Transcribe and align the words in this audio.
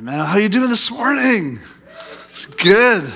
Man, 0.00 0.26
how 0.26 0.38
you 0.38 0.48
doing 0.48 0.70
this 0.70 0.90
morning? 0.90 1.58
It's 2.28 2.46
good. 2.46 3.12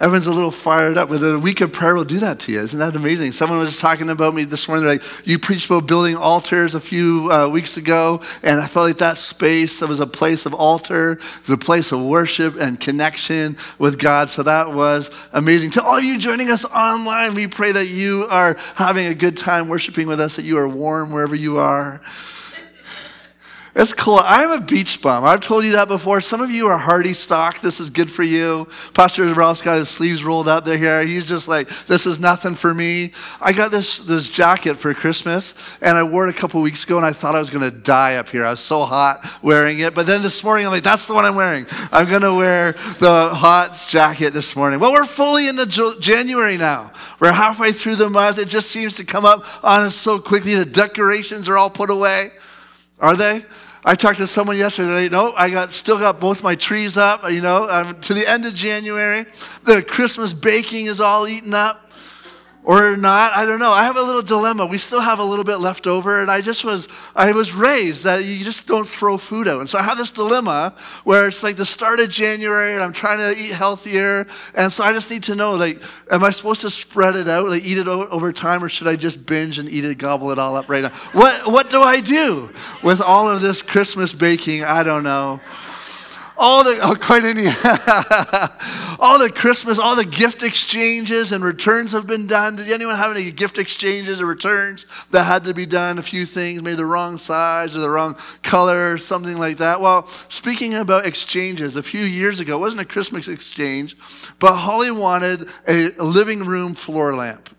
Everyone's 0.00 0.26
a 0.26 0.32
little 0.32 0.50
fired 0.50 0.96
up. 0.96 1.08
With 1.08 1.22
a 1.22 1.38
week 1.38 1.60
of 1.60 1.72
prayer 1.72 1.94
will 1.94 2.04
do 2.04 2.18
that 2.18 2.40
to 2.40 2.52
you. 2.52 2.60
Isn't 2.60 2.80
that 2.80 2.96
amazing? 2.96 3.30
Someone 3.30 3.60
was 3.60 3.78
talking 3.78 4.10
about 4.10 4.34
me 4.34 4.42
this 4.42 4.66
morning. 4.66 4.86
Like 4.86 5.02
you 5.24 5.38
preached 5.38 5.70
about 5.70 5.86
building 5.86 6.16
altars 6.16 6.74
a 6.74 6.80
few 6.80 7.30
uh, 7.30 7.48
weeks 7.48 7.76
ago, 7.76 8.20
and 8.42 8.60
I 8.60 8.66
felt 8.66 8.88
like 8.88 8.98
that 8.98 9.16
space 9.16 9.78
that 9.78 9.88
was 9.88 10.00
a 10.00 10.08
place 10.08 10.44
of 10.44 10.54
altar, 10.54 11.20
a 11.48 11.56
place 11.56 11.92
of 11.92 12.02
worship 12.02 12.56
and 12.58 12.80
connection 12.80 13.56
with 13.78 13.98
God. 13.98 14.28
So 14.28 14.42
that 14.42 14.72
was 14.72 15.12
amazing. 15.32 15.70
To 15.72 15.84
all 15.84 16.00
you 16.00 16.18
joining 16.18 16.50
us 16.50 16.64
online, 16.64 17.36
we 17.36 17.46
pray 17.46 17.70
that 17.70 17.86
you 17.88 18.26
are 18.28 18.56
having 18.74 19.06
a 19.06 19.14
good 19.14 19.36
time 19.36 19.68
worshiping 19.68 20.08
with 20.08 20.18
us, 20.18 20.34
that 20.34 20.44
you 20.44 20.58
are 20.58 20.68
warm 20.68 21.12
wherever 21.12 21.36
you 21.36 21.58
are. 21.58 22.00
It's 23.80 23.94
cool. 23.94 24.18
I'm 24.20 24.50
a 24.50 24.60
beach 24.60 25.00
bum. 25.00 25.24
I've 25.24 25.40
told 25.40 25.64
you 25.64 25.70
that 25.74 25.86
before. 25.86 26.20
Some 26.20 26.40
of 26.40 26.50
you 26.50 26.66
are 26.66 26.76
hardy 26.76 27.12
stock. 27.12 27.60
This 27.60 27.78
is 27.78 27.90
good 27.90 28.10
for 28.10 28.24
you. 28.24 28.66
Pastor 28.92 29.32
Ralph's 29.32 29.62
got 29.62 29.78
his 29.78 29.88
sleeves 29.88 30.24
rolled 30.24 30.48
up 30.48 30.64
there 30.64 30.76
here. 30.76 31.06
He's 31.06 31.28
just 31.28 31.46
like, 31.46 31.68
this 31.86 32.04
is 32.04 32.18
nothing 32.18 32.56
for 32.56 32.74
me. 32.74 33.12
I 33.40 33.52
got 33.52 33.70
this, 33.70 33.98
this 33.98 34.28
jacket 34.28 34.78
for 34.78 34.92
Christmas 34.94 35.78
and 35.80 35.96
I 35.96 36.02
wore 36.02 36.26
it 36.26 36.34
a 36.34 36.36
couple 36.36 36.60
weeks 36.60 36.82
ago 36.82 36.96
and 36.96 37.06
I 37.06 37.12
thought 37.12 37.36
I 37.36 37.38
was 37.38 37.50
going 37.50 37.70
to 37.70 37.78
die 37.78 38.16
up 38.16 38.28
here. 38.30 38.44
I 38.44 38.50
was 38.50 38.58
so 38.58 38.84
hot 38.84 39.24
wearing 39.44 39.78
it. 39.78 39.94
But 39.94 40.08
then 40.08 40.22
this 40.22 40.42
morning, 40.42 40.66
I'm 40.66 40.72
like, 40.72 40.82
that's 40.82 41.06
the 41.06 41.14
one 41.14 41.24
I'm 41.24 41.36
wearing. 41.36 41.64
I'm 41.92 42.08
going 42.08 42.22
to 42.22 42.34
wear 42.34 42.72
the 42.72 43.30
hot 43.32 43.80
jacket 43.88 44.32
this 44.32 44.56
morning. 44.56 44.80
Well, 44.80 44.90
we're 44.90 45.04
fully 45.04 45.48
into 45.48 45.94
January 46.00 46.56
now. 46.56 46.90
We're 47.20 47.30
halfway 47.30 47.70
through 47.70 47.94
the 47.94 48.10
month. 48.10 48.40
It 48.40 48.48
just 48.48 48.72
seems 48.72 48.96
to 48.96 49.04
come 49.04 49.24
up 49.24 49.44
on 49.62 49.82
us 49.82 49.94
so 49.94 50.18
quickly. 50.18 50.56
The 50.56 50.64
decorations 50.64 51.48
are 51.48 51.56
all 51.56 51.70
put 51.70 51.90
away. 51.90 52.30
Are 52.98 53.14
they? 53.14 53.42
I 53.88 53.94
talked 53.94 54.18
to 54.18 54.26
someone 54.26 54.58
yesterday. 54.58 55.08
No, 55.08 55.32
I 55.32 55.48
got 55.48 55.72
still 55.72 55.98
got 55.98 56.20
both 56.20 56.42
my 56.42 56.54
trees 56.54 56.98
up. 56.98 57.22
You 57.30 57.40
know, 57.40 57.66
um, 57.70 57.98
to 58.02 58.12
the 58.12 58.28
end 58.28 58.44
of 58.44 58.52
January, 58.52 59.24
the 59.64 59.82
Christmas 59.82 60.34
baking 60.34 60.84
is 60.84 61.00
all 61.00 61.26
eaten 61.26 61.54
up 61.54 61.87
or 62.68 62.98
not. 62.98 63.32
I 63.32 63.46
don't 63.46 63.60
know. 63.60 63.72
I 63.72 63.84
have 63.84 63.96
a 63.96 64.02
little 64.02 64.20
dilemma. 64.20 64.66
We 64.66 64.76
still 64.76 65.00
have 65.00 65.20
a 65.20 65.24
little 65.24 65.44
bit 65.44 65.56
left 65.56 65.86
over, 65.86 66.20
and 66.20 66.30
I 66.30 66.42
just 66.42 66.66
was 66.66 66.86
I 67.16 67.32
was 67.32 67.54
raised 67.54 68.04
that 68.04 68.26
you 68.26 68.44
just 68.44 68.66
don't 68.66 68.86
throw 68.86 69.16
food 69.16 69.48
out. 69.48 69.60
And 69.60 69.68
so 69.68 69.78
I 69.78 69.82
have 69.82 69.96
this 69.96 70.10
dilemma 70.10 70.74
where 71.04 71.26
it's 71.26 71.42
like 71.42 71.56
the 71.56 71.64
start 71.64 71.98
of 71.98 72.10
January, 72.10 72.74
and 72.74 72.82
I'm 72.82 72.92
trying 72.92 73.18
to 73.20 73.40
eat 73.40 73.52
healthier, 73.52 74.26
and 74.54 74.70
so 74.70 74.84
I 74.84 74.92
just 74.92 75.10
need 75.10 75.22
to 75.24 75.34
know 75.34 75.54
like, 75.54 75.82
am 76.10 76.22
I 76.22 76.30
supposed 76.30 76.60
to 76.60 76.68
spread 76.68 77.16
it 77.16 77.26
out, 77.26 77.46
like 77.46 77.64
eat 77.64 77.78
it 77.78 77.88
over 77.88 78.34
time, 78.34 78.62
or 78.62 78.68
should 78.68 78.86
I 78.86 78.96
just 78.96 79.24
binge 79.24 79.58
and 79.58 79.66
eat 79.70 79.86
it, 79.86 79.96
gobble 79.96 80.30
it 80.30 80.38
all 80.38 80.54
up 80.54 80.68
right 80.68 80.82
now? 80.82 80.90
What 81.12 81.50
what 81.50 81.70
do 81.70 81.80
I 81.80 82.00
do 82.00 82.50
with 82.82 83.00
all 83.00 83.30
of 83.30 83.40
this 83.40 83.62
Christmas 83.62 84.12
baking? 84.12 84.64
I 84.64 84.82
don't 84.82 85.04
know 85.04 85.40
all 86.38 86.62
the 86.62 86.78
oh, 86.82 86.94
quite 86.94 87.24
any, 87.24 87.46
all 89.00 89.18
the 89.18 89.30
Christmas, 89.30 89.78
all 89.78 89.96
the 89.96 90.04
gift 90.04 90.42
exchanges 90.42 91.32
and 91.32 91.44
returns 91.44 91.92
have 91.92 92.06
been 92.06 92.26
done. 92.26 92.56
Did 92.56 92.70
anyone 92.70 92.96
have 92.96 93.14
any 93.14 93.30
gift 93.30 93.58
exchanges 93.58 94.20
or 94.20 94.26
returns 94.26 94.86
that 95.10 95.24
had 95.24 95.44
to 95.44 95.54
be 95.54 95.66
done? 95.66 95.98
A 95.98 96.02
few 96.02 96.24
things, 96.24 96.62
maybe 96.62 96.76
the 96.76 96.84
wrong 96.84 97.18
size 97.18 97.74
or 97.74 97.80
the 97.80 97.90
wrong 97.90 98.16
color, 98.42 98.92
or 98.92 98.98
something 98.98 99.36
like 99.36 99.56
that. 99.58 99.80
Well, 99.80 100.06
speaking 100.06 100.74
about 100.74 101.06
exchanges, 101.06 101.76
a 101.76 101.82
few 101.82 102.04
years 102.04 102.40
ago, 102.40 102.56
it 102.56 102.60
wasn't 102.60 102.82
a 102.82 102.86
Christmas 102.86 103.26
exchange, 103.26 103.96
but 104.38 104.54
Holly 104.54 104.90
wanted 104.90 105.48
a 105.66 105.90
living 105.98 106.44
room 106.44 106.74
floor 106.74 107.14
lamp. 107.14 107.57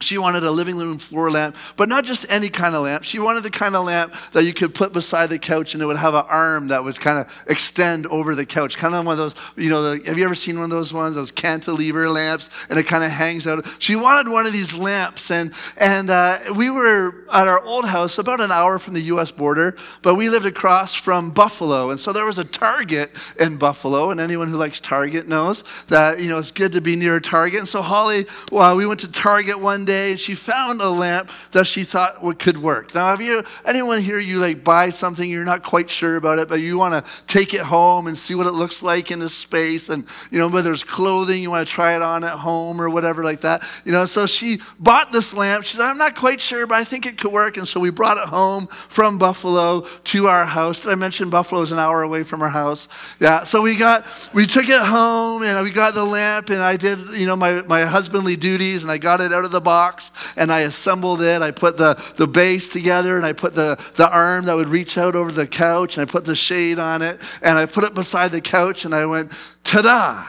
She 0.00 0.16
wanted 0.16 0.44
a 0.44 0.50
living 0.50 0.76
room 0.76 0.98
floor 0.98 1.28
lamp, 1.30 1.56
but 1.76 1.88
not 1.88 2.04
just 2.04 2.24
any 2.30 2.48
kind 2.48 2.74
of 2.74 2.82
lamp. 2.82 3.02
She 3.02 3.18
wanted 3.18 3.42
the 3.42 3.50
kind 3.50 3.74
of 3.74 3.84
lamp 3.84 4.14
that 4.32 4.44
you 4.44 4.54
could 4.54 4.72
put 4.72 4.92
beside 4.92 5.28
the 5.28 5.40
couch 5.40 5.74
and 5.74 5.82
it 5.82 5.86
would 5.86 5.96
have 5.96 6.14
an 6.14 6.24
arm 6.28 6.68
that 6.68 6.84
would 6.84 7.00
kind 7.00 7.18
of 7.18 7.44
extend 7.48 8.06
over 8.06 8.36
the 8.36 8.46
couch. 8.46 8.76
Kind 8.76 8.94
of 8.94 9.04
one 9.04 9.14
of 9.14 9.18
those, 9.18 9.34
you 9.56 9.70
know, 9.70 9.82
the, 9.82 10.06
have 10.06 10.16
you 10.16 10.24
ever 10.24 10.36
seen 10.36 10.54
one 10.56 10.64
of 10.64 10.70
those 10.70 10.92
ones, 10.92 11.16
those 11.16 11.32
cantilever 11.32 12.08
lamps, 12.08 12.48
and 12.70 12.78
it 12.78 12.86
kind 12.86 13.02
of 13.02 13.10
hangs 13.10 13.46
out? 13.48 13.66
She 13.80 13.96
wanted 13.96 14.30
one 14.30 14.46
of 14.46 14.52
these 14.52 14.72
lamps, 14.72 15.32
and, 15.32 15.52
and 15.80 16.10
uh, 16.10 16.36
we 16.54 16.70
were 16.70 17.24
at 17.32 17.48
our 17.48 17.62
old 17.64 17.84
house 17.84 18.18
about 18.18 18.40
an 18.40 18.52
hour 18.52 18.78
from 18.78 18.94
the 18.94 19.00
U.S. 19.02 19.32
border, 19.32 19.76
but 20.02 20.14
we 20.14 20.28
lived 20.28 20.46
across 20.46 20.94
from 20.94 21.30
Buffalo. 21.30 21.90
And 21.90 21.98
so 21.98 22.12
there 22.12 22.24
was 22.24 22.38
a 22.38 22.44
Target 22.44 23.10
in 23.40 23.56
Buffalo, 23.56 24.10
and 24.10 24.20
anyone 24.20 24.48
who 24.48 24.56
likes 24.56 24.78
Target 24.78 25.26
knows 25.26 25.84
that, 25.86 26.20
you 26.20 26.28
know, 26.28 26.38
it's 26.38 26.52
good 26.52 26.72
to 26.72 26.80
be 26.80 26.94
near 26.94 27.16
a 27.16 27.20
Target. 27.20 27.58
And 27.58 27.68
so 27.68 27.82
Holly, 27.82 28.24
well, 28.52 28.76
we 28.76 28.86
went 28.86 29.00
to 29.00 29.10
Target 29.10 29.58
one 29.58 29.87
day 29.88 30.10
and 30.12 30.20
she 30.20 30.34
found 30.34 30.80
a 30.80 30.88
lamp 30.88 31.30
that 31.52 31.66
she 31.66 31.82
thought 31.82 32.22
could 32.38 32.58
work. 32.58 32.94
Now, 32.94 33.08
have 33.08 33.20
you 33.20 33.42
anyone 33.64 34.00
here 34.00 34.18
you 34.20 34.38
like 34.38 34.62
buy 34.62 34.90
something 34.90 35.28
you're 35.28 35.44
not 35.44 35.62
quite 35.62 35.90
sure 35.90 36.16
about 36.16 36.38
it, 36.38 36.48
but 36.48 36.60
you 36.60 36.78
want 36.78 36.94
to 36.94 37.26
take 37.26 37.54
it 37.54 37.60
home 37.60 38.06
and 38.06 38.16
see 38.16 38.34
what 38.34 38.46
it 38.46 38.52
looks 38.52 38.82
like 38.82 39.10
in 39.10 39.18
the 39.18 39.28
space, 39.28 39.88
and 39.88 40.06
you 40.30 40.38
know 40.38 40.48
whether 40.48 40.72
it's 40.72 40.84
clothing 40.84 41.42
you 41.42 41.50
want 41.50 41.66
to 41.66 41.72
try 41.72 41.96
it 41.96 42.02
on 42.02 42.22
at 42.22 42.32
home 42.32 42.80
or 42.80 42.88
whatever 42.90 43.24
like 43.24 43.40
that. 43.40 43.62
You 43.84 43.92
know, 43.92 44.04
so 44.04 44.26
she 44.26 44.60
bought 44.78 45.12
this 45.12 45.34
lamp. 45.34 45.64
She 45.64 45.76
said, 45.76 45.86
"I'm 45.86 45.98
not 45.98 46.14
quite 46.14 46.40
sure, 46.40 46.66
but 46.66 46.76
I 46.76 46.84
think 46.84 47.06
it 47.06 47.18
could 47.18 47.32
work," 47.32 47.56
and 47.56 47.66
so 47.66 47.80
we 47.80 47.90
brought 47.90 48.18
it 48.18 48.28
home 48.28 48.66
from 48.68 49.18
Buffalo 49.18 49.86
to 50.12 50.26
our 50.26 50.44
house. 50.44 50.80
Did 50.80 50.92
I 50.92 50.94
mention 50.94 51.30
Buffalo 51.30 51.62
is 51.62 51.72
an 51.72 51.78
hour 51.78 52.02
away 52.02 52.22
from 52.22 52.42
our 52.42 52.48
house? 52.50 52.88
Yeah. 53.20 53.44
So 53.44 53.62
we 53.62 53.74
got 53.76 54.04
we 54.34 54.46
took 54.46 54.68
it 54.68 54.80
home 54.80 55.42
and 55.42 55.64
we 55.64 55.70
got 55.70 55.94
the 55.94 56.04
lamp, 56.04 56.50
and 56.50 56.62
I 56.62 56.76
did 56.76 56.98
you 57.16 57.26
know 57.26 57.36
my 57.36 57.62
my 57.62 57.82
husbandly 57.82 58.36
duties, 58.36 58.82
and 58.82 58.92
I 58.92 58.98
got 58.98 59.20
it 59.20 59.32
out 59.32 59.44
of 59.44 59.50
the 59.50 59.60
box 59.60 59.77
box 59.78 60.10
and 60.36 60.50
I 60.50 60.60
assembled 60.60 61.22
it. 61.22 61.40
I 61.40 61.52
put 61.52 61.78
the, 61.78 61.94
the 62.16 62.26
base 62.26 62.68
together 62.68 63.16
and 63.16 63.24
I 63.24 63.32
put 63.32 63.54
the, 63.54 63.78
the 63.94 64.10
arm 64.10 64.46
that 64.46 64.56
would 64.56 64.68
reach 64.68 64.98
out 64.98 65.14
over 65.14 65.30
the 65.30 65.46
couch 65.46 65.96
and 65.96 66.08
I 66.08 66.10
put 66.10 66.24
the 66.24 66.34
shade 66.34 66.80
on 66.80 67.00
it 67.00 67.16
and 67.42 67.56
I 67.56 67.66
put 67.66 67.84
it 67.84 67.94
beside 67.94 68.32
the 68.32 68.40
couch 68.40 68.84
and 68.84 68.92
I 68.92 69.06
went, 69.06 69.30
ta 69.62 69.82
da! 69.82 70.26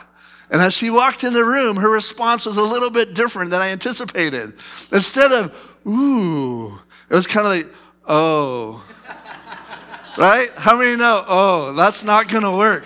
And 0.52 0.62
as 0.62 0.76
she 0.76 0.92
walked 0.92 1.24
in 1.24 1.34
the 1.34 1.44
room, 1.44 1.78
her 1.78 1.90
response 1.90 2.46
was 2.46 2.58
a 2.58 2.64
little 2.64 2.92
bit 2.92 3.16
different 3.16 3.50
than 3.50 3.62
I 3.62 3.70
anticipated. 3.72 4.54
Instead 4.92 5.32
of, 5.32 5.44
ooh, 5.88 6.80
it 7.10 7.14
was 7.16 7.28
kind 7.28 7.46
of 7.48 7.54
like, 7.54 7.76
oh. 8.08 8.86
right? 10.18 10.50
How 10.58 10.78
many 10.78 10.96
know, 10.96 11.24
oh, 11.28 11.74
that's 11.74 12.04
not 12.04 12.30
going 12.30 12.44
to 12.44 12.52
work? 12.52 12.86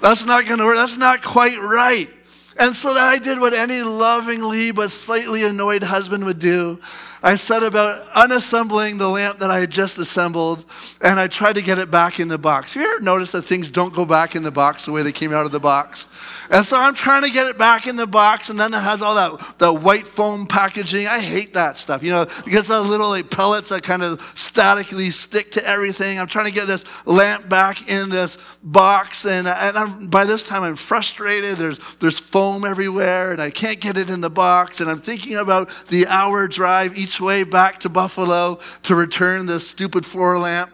That's 0.00 0.24
not 0.24 0.46
going 0.46 0.58
to 0.58 0.66
work. 0.66 0.76
That's 0.76 0.98
not 0.98 1.22
quite 1.22 1.58
right. 1.60 2.10
And 2.58 2.74
so 2.74 2.90
I 2.92 3.18
did 3.18 3.38
what 3.38 3.52
any 3.52 3.82
lovingly 3.82 4.70
but 4.70 4.90
slightly 4.90 5.44
annoyed 5.44 5.82
husband 5.82 6.24
would 6.24 6.38
do. 6.38 6.78
I 7.26 7.34
set 7.34 7.64
about 7.64 8.06
unassembling 8.14 8.98
the 8.98 9.08
lamp 9.08 9.40
that 9.40 9.50
I 9.50 9.58
had 9.58 9.70
just 9.70 9.98
assembled, 9.98 10.64
and 11.02 11.18
I 11.18 11.26
tried 11.26 11.56
to 11.56 11.62
get 11.62 11.76
it 11.76 11.90
back 11.90 12.20
in 12.20 12.28
the 12.28 12.38
box. 12.38 12.74
Have 12.74 12.82
you 12.84 12.88
ever 12.88 13.02
noticed 13.02 13.32
that 13.32 13.42
things 13.42 13.68
don't 13.68 13.92
go 13.92 14.06
back 14.06 14.36
in 14.36 14.44
the 14.44 14.52
box 14.52 14.84
the 14.84 14.92
way 14.92 15.02
they 15.02 15.10
came 15.10 15.32
out 15.32 15.44
of 15.44 15.50
the 15.50 15.58
box? 15.58 16.06
And 16.52 16.64
so 16.64 16.78
I'm 16.78 16.94
trying 16.94 17.24
to 17.24 17.30
get 17.32 17.48
it 17.48 17.58
back 17.58 17.88
in 17.88 17.96
the 17.96 18.06
box, 18.06 18.48
and 18.48 18.60
then 18.60 18.72
it 18.72 18.80
has 18.80 19.02
all 19.02 19.16
that, 19.16 19.58
that 19.58 19.72
white 19.72 20.06
foam 20.06 20.46
packaging. 20.46 21.08
I 21.08 21.18
hate 21.18 21.52
that 21.54 21.76
stuff. 21.76 22.04
You 22.04 22.10
know, 22.10 22.22
it 22.22 22.46
gets 22.46 22.68
the 22.68 22.80
little 22.80 23.08
like, 23.08 23.28
pellets 23.28 23.70
that 23.70 23.82
kind 23.82 24.04
of 24.04 24.20
statically 24.36 25.10
stick 25.10 25.50
to 25.52 25.66
everything. 25.66 26.20
I'm 26.20 26.28
trying 26.28 26.46
to 26.46 26.52
get 26.52 26.68
this 26.68 26.84
lamp 27.08 27.48
back 27.48 27.90
in 27.90 28.08
this 28.08 28.56
box, 28.62 29.26
and, 29.26 29.48
and 29.48 29.76
I'm, 29.76 30.06
by 30.06 30.26
this 30.26 30.44
time 30.44 30.62
I'm 30.62 30.76
frustrated. 30.76 31.56
There's, 31.56 31.96
there's 31.96 32.20
foam 32.20 32.64
everywhere, 32.64 33.32
and 33.32 33.42
I 33.42 33.50
can't 33.50 33.80
get 33.80 33.96
it 33.96 34.10
in 34.10 34.20
the 34.20 34.30
box, 34.30 34.80
and 34.80 34.88
I'm 34.88 35.00
thinking 35.00 35.38
about 35.38 35.70
the 35.88 36.06
hour 36.06 36.46
drive 36.46 36.96
each 36.96 37.15
way 37.20 37.44
back 37.44 37.80
to 37.80 37.88
Buffalo 37.88 38.58
to 38.82 38.94
return 38.94 39.46
this 39.46 39.68
stupid 39.68 40.04
floor 40.04 40.38
lamp. 40.38 40.70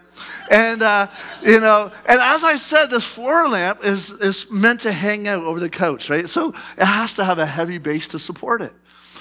And, 0.50 0.82
uh, 0.82 1.06
you 1.42 1.60
know, 1.60 1.90
and 2.08 2.20
as 2.20 2.44
I 2.44 2.56
said, 2.56 2.86
this 2.86 3.04
floor 3.04 3.48
lamp 3.48 3.80
is, 3.82 4.10
is 4.10 4.50
meant 4.52 4.80
to 4.82 4.92
hang 4.92 5.26
out 5.26 5.42
over 5.42 5.58
the 5.58 5.70
couch, 5.70 6.10
right? 6.10 6.28
So 6.28 6.50
it 6.50 6.84
has 6.84 7.14
to 7.14 7.24
have 7.24 7.38
a 7.38 7.46
heavy 7.46 7.78
base 7.78 8.08
to 8.08 8.18
support 8.18 8.62
it. 8.62 8.72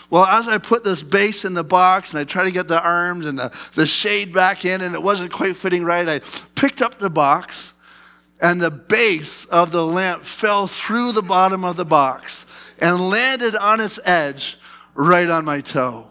Well, 0.09 0.25
as 0.25 0.49
I 0.49 0.57
put 0.57 0.83
this 0.83 1.01
base 1.01 1.45
in 1.45 1.53
the 1.53 1.63
box 1.63 2.13
and 2.13 2.19
I 2.19 2.25
tried 2.25 2.45
to 2.45 2.51
get 2.51 2.67
the 2.67 2.83
arms 2.83 3.27
and 3.27 3.39
the, 3.39 3.57
the 3.75 3.87
shade 3.87 4.33
back 4.33 4.65
in 4.65 4.81
and 4.81 4.93
it 4.93 5.01
wasn't 5.01 5.31
quite 5.31 5.55
fitting 5.55 5.85
right, 5.85 6.07
I 6.07 6.19
picked 6.53 6.81
up 6.81 6.95
the 6.95 7.09
box 7.09 7.73
and 8.41 8.59
the 8.59 8.71
base 8.71 9.45
of 9.45 9.71
the 9.71 9.85
lamp 9.85 10.23
fell 10.23 10.67
through 10.67 11.13
the 11.13 11.21
bottom 11.21 11.63
of 11.63 11.77
the 11.77 11.85
box 11.85 12.45
and 12.79 12.99
landed 12.99 13.55
on 13.55 13.79
its 13.79 13.99
edge 14.03 14.57
right 14.95 15.29
on 15.29 15.45
my 15.45 15.61
toe. 15.61 16.10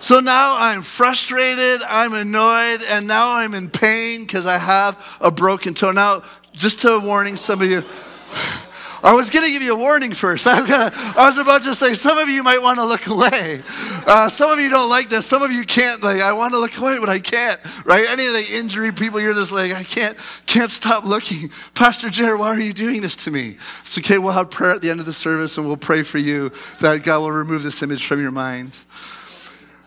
So 0.00 0.18
now 0.18 0.56
I'm 0.56 0.80
frustrated, 0.80 1.82
I'm 1.86 2.14
annoyed, 2.14 2.80
and 2.88 3.06
now 3.06 3.36
I'm 3.36 3.52
in 3.52 3.68
pain 3.68 4.22
because 4.22 4.46
I 4.46 4.56
have 4.56 5.18
a 5.20 5.30
broken 5.30 5.74
toe. 5.74 5.92
Now, 5.92 6.22
just 6.54 6.80
to 6.80 6.98
warning 6.98 7.36
some 7.36 7.60
of 7.60 7.68
you, 7.68 7.82
I 9.02 9.14
was 9.14 9.28
going 9.28 9.44
to 9.44 9.50
give 9.50 9.60
you 9.60 9.74
a 9.74 9.78
warning 9.78 10.12
first. 10.12 10.46
I 10.46 10.58
was, 10.58 10.66
gonna, 10.70 10.90
I 10.94 11.28
was 11.28 11.38
about 11.38 11.62
to 11.62 11.74
say, 11.74 11.92
some 11.92 12.16
of 12.16 12.30
you 12.30 12.42
might 12.42 12.62
want 12.62 12.78
to 12.78 12.84
look 12.86 13.06
away. 13.08 13.62
Uh, 14.06 14.30
some 14.30 14.50
of 14.50 14.58
you 14.58 14.70
don't 14.70 14.88
like 14.88 15.10
this. 15.10 15.26
Some 15.26 15.42
of 15.42 15.52
you 15.52 15.64
can't. 15.64 16.02
Like, 16.02 16.22
I 16.22 16.32
want 16.32 16.54
to 16.54 16.58
look 16.58 16.78
away, 16.78 16.98
but 16.98 17.10
I 17.10 17.18
can't. 17.18 17.60
Right? 17.84 18.04
Any 18.08 18.26
of 18.26 18.32
the 18.32 18.46
injury 18.54 18.92
people, 18.92 19.20
you're 19.20 19.34
just 19.34 19.52
like, 19.52 19.72
I 19.72 19.82
can't, 19.82 20.16
can't 20.46 20.70
stop 20.70 21.04
looking. 21.04 21.50
Pastor 21.74 22.08
Jared, 22.08 22.40
why 22.40 22.48
are 22.48 22.60
you 22.60 22.72
doing 22.72 23.02
this 23.02 23.16
to 23.16 23.30
me? 23.30 23.50
It's 23.50 23.98
okay. 23.98 24.16
We'll 24.16 24.32
have 24.32 24.50
prayer 24.50 24.72
at 24.72 24.80
the 24.80 24.88
end 24.88 25.00
of 25.00 25.06
the 25.06 25.12
service, 25.12 25.58
and 25.58 25.66
we'll 25.66 25.76
pray 25.76 26.02
for 26.02 26.18
you 26.18 26.50
that 26.80 27.02
God 27.04 27.20
will 27.20 27.32
remove 27.32 27.62
this 27.62 27.82
image 27.82 28.06
from 28.06 28.22
your 28.22 28.32
mind. 28.32 28.78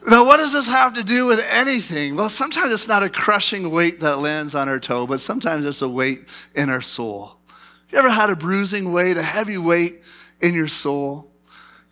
Now, 0.05 0.25
what 0.25 0.37
does 0.37 0.51
this 0.51 0.67
have 0.67 0.93
to 0.95 1.03
do 1.03 1.27
with 1.27 1.45
anything? 1.49 2.15
Well, 2.15 2.29
sometimes 2.29 2.73
it's 2.73 2.87
not 2.87 3.03
a 3.03 3.09
crushing 3.09 3.71
weight 3.71 4.01
that 4.01 4.17
lands 4.17 4.53
on 4.53 4.67
our 4.67 4.79
toe, 4.79 5.07
but 5.07 5.21
sometimes 5.21 5.65
it's 5.65 5.81
a 5.81 5.87
weight 5.87 6.27
in 6.55 6.69
our 6.69 6.81
soul. 6.81 7.37
You 7.89 7.99
ever 7.99 8.09
had 8.09 8.29
a 8.29 8.35
bruising 8.35 8.91
weight, 8.91 9.17
a 9.17 9.23
heavy 9.23 9.57
weight 9.57 10.01
in 10.41 10.53
your 10.53 10.67
soul? 10.67 11.31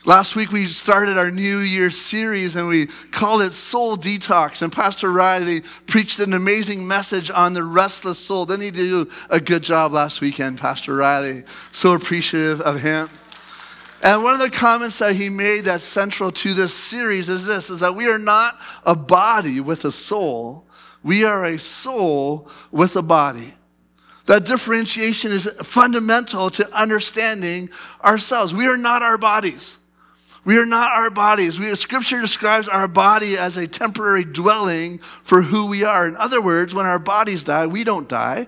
Last 0.04 0.36
week 0.36 0.52
we 0.52 0.66
started 0.66 1.16
our 1.16 1.30
New 1.30 1.60
Year 1.60 1.92
series 1.92 2.56
and 2.56 2.68
we 2.68 2.88
called 3.12 3.44
it 3.44 3.54
Soul 3.54 3.96
Detox. 3.98 4.64
And 4.64 4.72
Pastor 4.72 5.12
Riley 5.12 5.62
preached 5.86 6.20
an 6.20 6.34
amazing 6.34 6.88
message 6.88 7.30
on 7.30 7.54
the 7.54 7.64
restless 7.64 8.18
soul. 8.18 8.48
Didn't 8.48 8.64
he 8.64 8.72
do 8.72 9.08
a 9.30 9.40
good 9.40 9.62
job 9.62 9.94
last 9.94 10.20
weekend, 10.20 10.58
Pastor 10.58 10.96
Riley? 10.96 11.44
So 11.72 11.94
appreciative 11.94 12.62
of 12.62 12.82
him. 12.82 13.08
And 14.04 14.24
one 14.24 14.34
of 14.34 14.40
the 14.40 14.50
comments 14.50 15.00
that 15.00 15.16
he 15.16 15.30
made 15.30 15.66
that's 15.66 15.84
central 15.84 16.32
to 16.32 16.54
this 16.54 16.74
series 16.74 17.30
is 17.30 17.46
this 17.46 17.70
is 17.70 17.82
that 17.82 17.96
we 17.96 18.08
are 18.08 18.18
not 18.18 18.58
a 18.86 18.96
body 18.96 19.60
with 19.60 19.86
a 19.86 19.92
soul. 19.92 20.66
We 21.04 21.24
are 21.24 21.46
a 21.46 21.60
soul 21.60 22.50
with 22.72 22.96
a 22.96 23.04
body. 23.04 23.54
That 24.26 24.46
differentiation 24.46 25.32
is 25.32 25.50
fundamental 25.64 26.50
to 26.52 26.74
understanding 26.76 27.70
ourselves. 28.04 28.54
We 28.54 28.68
are 28.68 28.78
not 28.78 29.02
our 29.02 29.18
bodies. 29.18 29.80
We 30.44 30.58
are 30.58 30.66
not 30.66 30.92
our 30.92 31.12
bodies. 31.12 31.60
We, 31.60 31.74
scripture 31.76 32.20
describes 32.20 32.68
our 32.68 32.88
body 32.88 33.38
as 33.38 33.58
a 33.58 33.68
temporary 33.68 34.24
dwelling 34.24 34.98
for 35.00 35.42
who 35.44 35.68
we 35.68 35.84
are. 35.84 36.08
In 36.08 36.18
other 36.18 36.42
words, 36.42 36.74
when 36.74 36.88
our 36.88 36.98
bodies 36.98 37.44
die, 37.44 37.68
we 37.68 37.84
don't 37.84 38.10
die. 38.10 38.48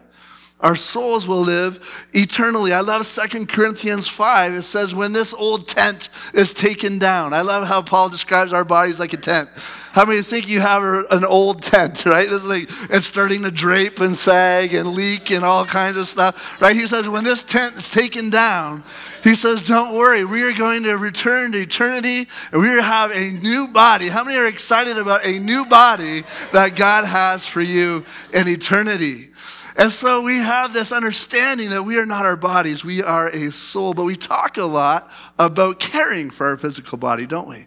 Our 0.59 0.77
souls 0.77 1.27
will 1.27 1.41
live 1.41 2.07
eternally. 2.13 2.71
I 2.71 2.79
love 2.79 3.05
2 3.05 3.47
Corinthians 3.47 4.07
5. 4.07 4.53
It 4.53 4.61
says, 4.61 4.95
when 4.95 5.11
this 5.11 5.33
old 5.33 5.67
tent 5.67 6.07
is 6.33 6.53
taken 6.53 6.99
down. 6.99 7.33
I 7.33 7.41
love 7.41 7.67
how 7.67 7.81
Paul 7.81 8.07
describes 8.07 8.53
our 8.53 8.63
bodies 8.63 8.97
like 8.97 9.11
a 9.11 9.17
tent. 9.17 9.49
How 9.91 10.05
many 10.05 10.21
think 10.21 10.47
you 10.47 10.61
have 10.61 10.81
an 11.11 11.25
old 11.25 11.63
tent, 11.63 12.05
right? 12.05 12.23
This 12.23 12.45
is 12.45 12.47
like, 12.47 12.91
it's 12.91 13.05
starting 13.05 13.43
to 13.43 13.51
drape 13.51 13.99
and 13.99 14.15
sag 14.15 14.73
and 14.73 14.93
leak 14.93 15.31
and 15.31 15.43
all 15.43 15.65
kinds 15.65 15.97
of 15.97 16.07
stuff, 16.07 16.61
right? 16.61 16.75
He 16.75 16.87
says, 16.87 17.09
when 17.09 17.25
this 17.25 17.43
tent 17.43 17.75
is 17.75 17.89
taken 17.89 18.29
down, 18.29 18.83
he 19.21 19.35
says, 19.35 19.65
don't 19.65 19.97
worry. 19.97 20.23
We 20.23 20.43
are 20.43 20.57
going 20.57 20.83
to 20.83 20.97
return 20.97 21.51
to 21.51 21.61
eternity 21.61 22.29
and 22.53 22.61
we 22.61 22.69
have 22.69 23.11
a 23.11 23.31
new 23.31 23.67
body. 23.67 24.07
How 24.07 24.23
many 24.23 24.37
are 24.37 24.47
excited 24.47 24.97
about 24.97 25.25
a 25.25 25.39
new 25.39 25.65
body 25.65 26.21
that 26.53 26.77
God 26.77 27.05
has 27.05 27.45
for 27.45 27.61
you 27.61 28.05
in 28.33 28.47
eternity? 28.47 29.32
And 29.77 29.91
so 29.91 30.23
we 30.23 30.37
have 30.37 30.73
this 30.73 30.91
understanding 30.91 31.71
that 31.71 31.83
we 31.83 31.97
are 31.97 32.05
not 32.05 32.25
our 32.25 32.37
bodies, 32.37 32.85
we 32.85 33.01
are 33.01 33.29
a 33.29 33.51
soul. 33.51 33.93
But 33.93 34.05
we 34.05 34.15
talk 34.15 34.57
a 34.57 34.63
lot 34.63 35.11
about 35.39 35.79
caring 35.79 36.29
for 36.29 36.47
our 36.47 36.57
physical 36.57 36.97
body, 36.97 37.25
don't 37.25 37.47
we? 37.47 37.65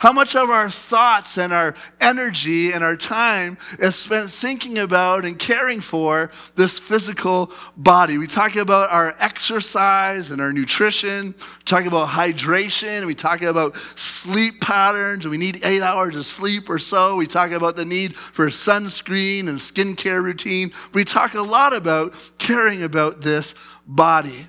How 0.00 0.14
much 0.14 0.34
of 0.34 0.48
our 0.48 0.70
thoughts 0.70 1.36
and 1.36 1.52
our 1.52 1.74
energy 2.00 2.72
and 2.72 2.82
our 2.82 2.96
time 2.96 3.58
is 3.78 3.96
spent 3.96 4.30
thinking 4.30 4.78
about 4.78 5.26
and 5.26 5.38
caring 5.38 5.82
for 5.82 6.30
this 6.56 6.78
physical 6.78 7.52
body? 7.76 8.16
We 8.16 8.26
talk 8.26 8.56
about 8.56 8.90
our 8.90 9.14
exercise 9.20 10.30
and 10.30 10.40
our 10.40 10.54
nutrition, 10.54 11.34
we 11.36 11.64
talk 11.66 11.84
about 11.84 12.08
hydration, 12.08 13.06
we 13.06 13.14
talk 13.14 13.42
about 13.42 13.76
sleep 13.76 14.62
patterns, 14.62 15.28
we 15.28 15.36
need 15.36 15.62
eight 15.66 15.82
hours 15.82 16.16
of 16.16 16.24
sleep 16.24 16.70
or 16.70 16.78
so. 16.78 17.16
We 17.16 17.26
talk 17.26 17.50
about 17.50 17.76
the 17.76 17.84
need 17.84 18.16
for 18.16 18.46
sunscreen 18.46 19.50
and 19.50 19.58
skincare 19.58 20.24
routine. 20.24 20.70
We 20.94 21.04
talk 21.04 21.34
a 21.34 21.42
lot 21.42 21.76
about 21.76 22.14
caring 22.38 22.84
about 22.84 23.20
this 23.20 23.54
body. 23.86 24.46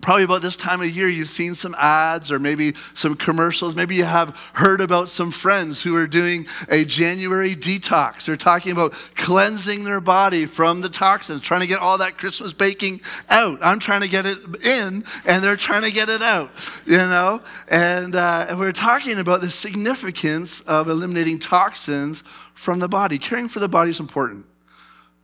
Probably 0.00 0.24
about 0.24 0.40
this 0.40 0.56
time 0.56 0.80
of 0.80 0.88
year, 0.88 1.08
you've 1.08 1.28
seen 1.28 1.54
some 1.54 1.74
ads 1.78 2.32
or 2.32 2.38
maybe 2.38 2.72
some 2.94 3.16
commercials. 3.16 3.76
Maybe 3.76 3.96
you 3.96 4.04
have 4.04 4.34
heard 4.54 4.80
about 4.80 5.10
some 5.10 5.30
friends 5.30 5.82
who 5.82 5.94
are 5.94 6.06
doing 6.06 6.46
a 6.70 6.84
January 6.84 7.54
detox. 7.54 8.24
They're 8.24 8.36
talking 8.36 8.72
about 8.72 8.92
cleansing 9.14 9.84
their 9.84 10.00
body 10.00 10.46
from 10.46 10.80
the 10.80 10.88
toxins, 10.88 11.42
trying 11.42 11.60
to 11.60 11.66
get 11.66 11.80
all 11.80 11.98
that 11.98 12.16
Christmas 12.16 12.54
baking 12.54 13.02
out. 13.28 13.58
I'm 13.62 13.78
trying 13.78 14.00
to 14.00 14.08
get 14.08 14.24
it 14.24 14.38
in, 14.64 15.04
and 15.26 15.44
they're 15.44 15.56
trying 15.56 15.82
to 15.82 15.92
get 15.92 16.08
it 16.08 16.22
out, 16.22 16.50
you 16.86 16.96
know? 16.96 17.42
And, 17.70 18.16
uh, 18.16 18.54
we're 18.56 18.72
talking 18.72 19.18
about 19.18 19.42
the 19.42 19.50
significance 19.50 20.62
of 20.62 20.88
eliminating 20.88 21.38
toxins 21.38 22.24
from 22.54 22.78
the 22.78 22.88
body. 22.88 23.18
Caring 23.18 23.48
for 23.48 23.58
the 23.58 23.68
body 23.68 23.90
is 23.90 24.00
important. 24.00 24.46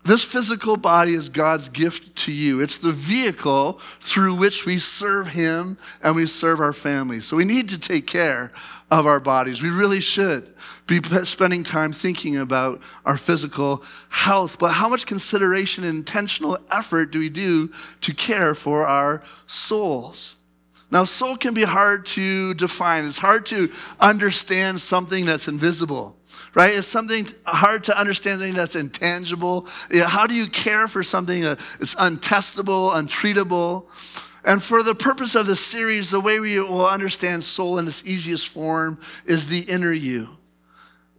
This 0.07 0.23
physical 0.23 0.77
body 0.77 1.15
is 1.15 1.29
God's 1.29 1.69
gift 1.69 2.15
to 2.17 2.33
you. 2.33 2.61
It's 2.61 2.77
the 2.77 2.93
vehicle 2.93 3.81
through 3.99 4.37
which 4.37 4.65
we 4.65 4.79
serve 4.79 5.27
Him 5.27 5.79
and 6.01 6.15
we 6.15 6.27
serve 6.27 6.61
our 6.61 6.73
families. 6.73 7.27
So 7.27 7.37
we 7.37 7.45
need 7.45 7.69
to 7.71 7.79
take 7.79 8.07
care 8.07 8.53
of 8.89 9.05
our 9.05 9.19
bodies. 9.19 9.63
We 9.63 9.71
really 9.71 10.01
should 10.01 10.55
be 10.87 11.03
spending 11.25 11.65
time 11.65 11.93
thinking 11.93 12.37
about 12.37 12.81
our 13.05 13.17
physical 13.17 13.83
health. 14.09 14.61
But 14.61 14.75
how 14.75 14.89
much 14.89 15.07
consideration 15.07 15.83
and 15.83 15.99
intentional 15.99 16.57
effort 16.71 17.11
do 17.11 17.19
we 17.19 17.29
do 17.29 17.73
to 18.03 18.15
care 18.15 18.55
for 18.55 18.87
our 18.87 19.25
souls? 19.49 20.37
Now, 20.91 21.05
soul 21.05 21.37
can 21.37 21.53
be 21.53 21.65
hard 21.65 22.07
to 22.07 22.55
define. 22.55 23.05
It's 23.05 23.19
hard 23.19 23.47
to 23.47 23.73
understand 24.01 24.81
something 24.81 25.27
that's 25.27 25.49
invisible 25.49 26.17
right? 26.57 26.73
It's 26.75 26.89
something 26.89 27.27
hard 27.45 27.85
to 27.85 27.99
understand, 27.99 28.41
something 28.41 28.55
that's 28.55 28.77
intangible. 28.77 29.69
How 30.07 30.27
do 30.27 30.35
you 30.35 30.49
care 30.49 30.89
for 30.89 31.05
something 31.05 31.43
that's 31.43 31.95
untestable, 31.97 32.93
untreatable? 32.93 33.85
And 34.43 34.63
for 34.63 34.83
the 34.83 34.95
purpose 34.95 35.35
of 35.35 35.47
this 35.47 35.61
series, 35.61 36.11
the 36.11 36.21
way 36.21 36.41
we 36.41 36.59
will 36.59 36.87
understand 36.87 37.45
soul 37.45 37.79
in 37.79 37.87
its 37.87 38.07
easiest 38.07 38.49
form 38.49 38.99
is 39.27 39.49
the 39.49 39.71
inner 39.71 39.93
you. 39.93 40.39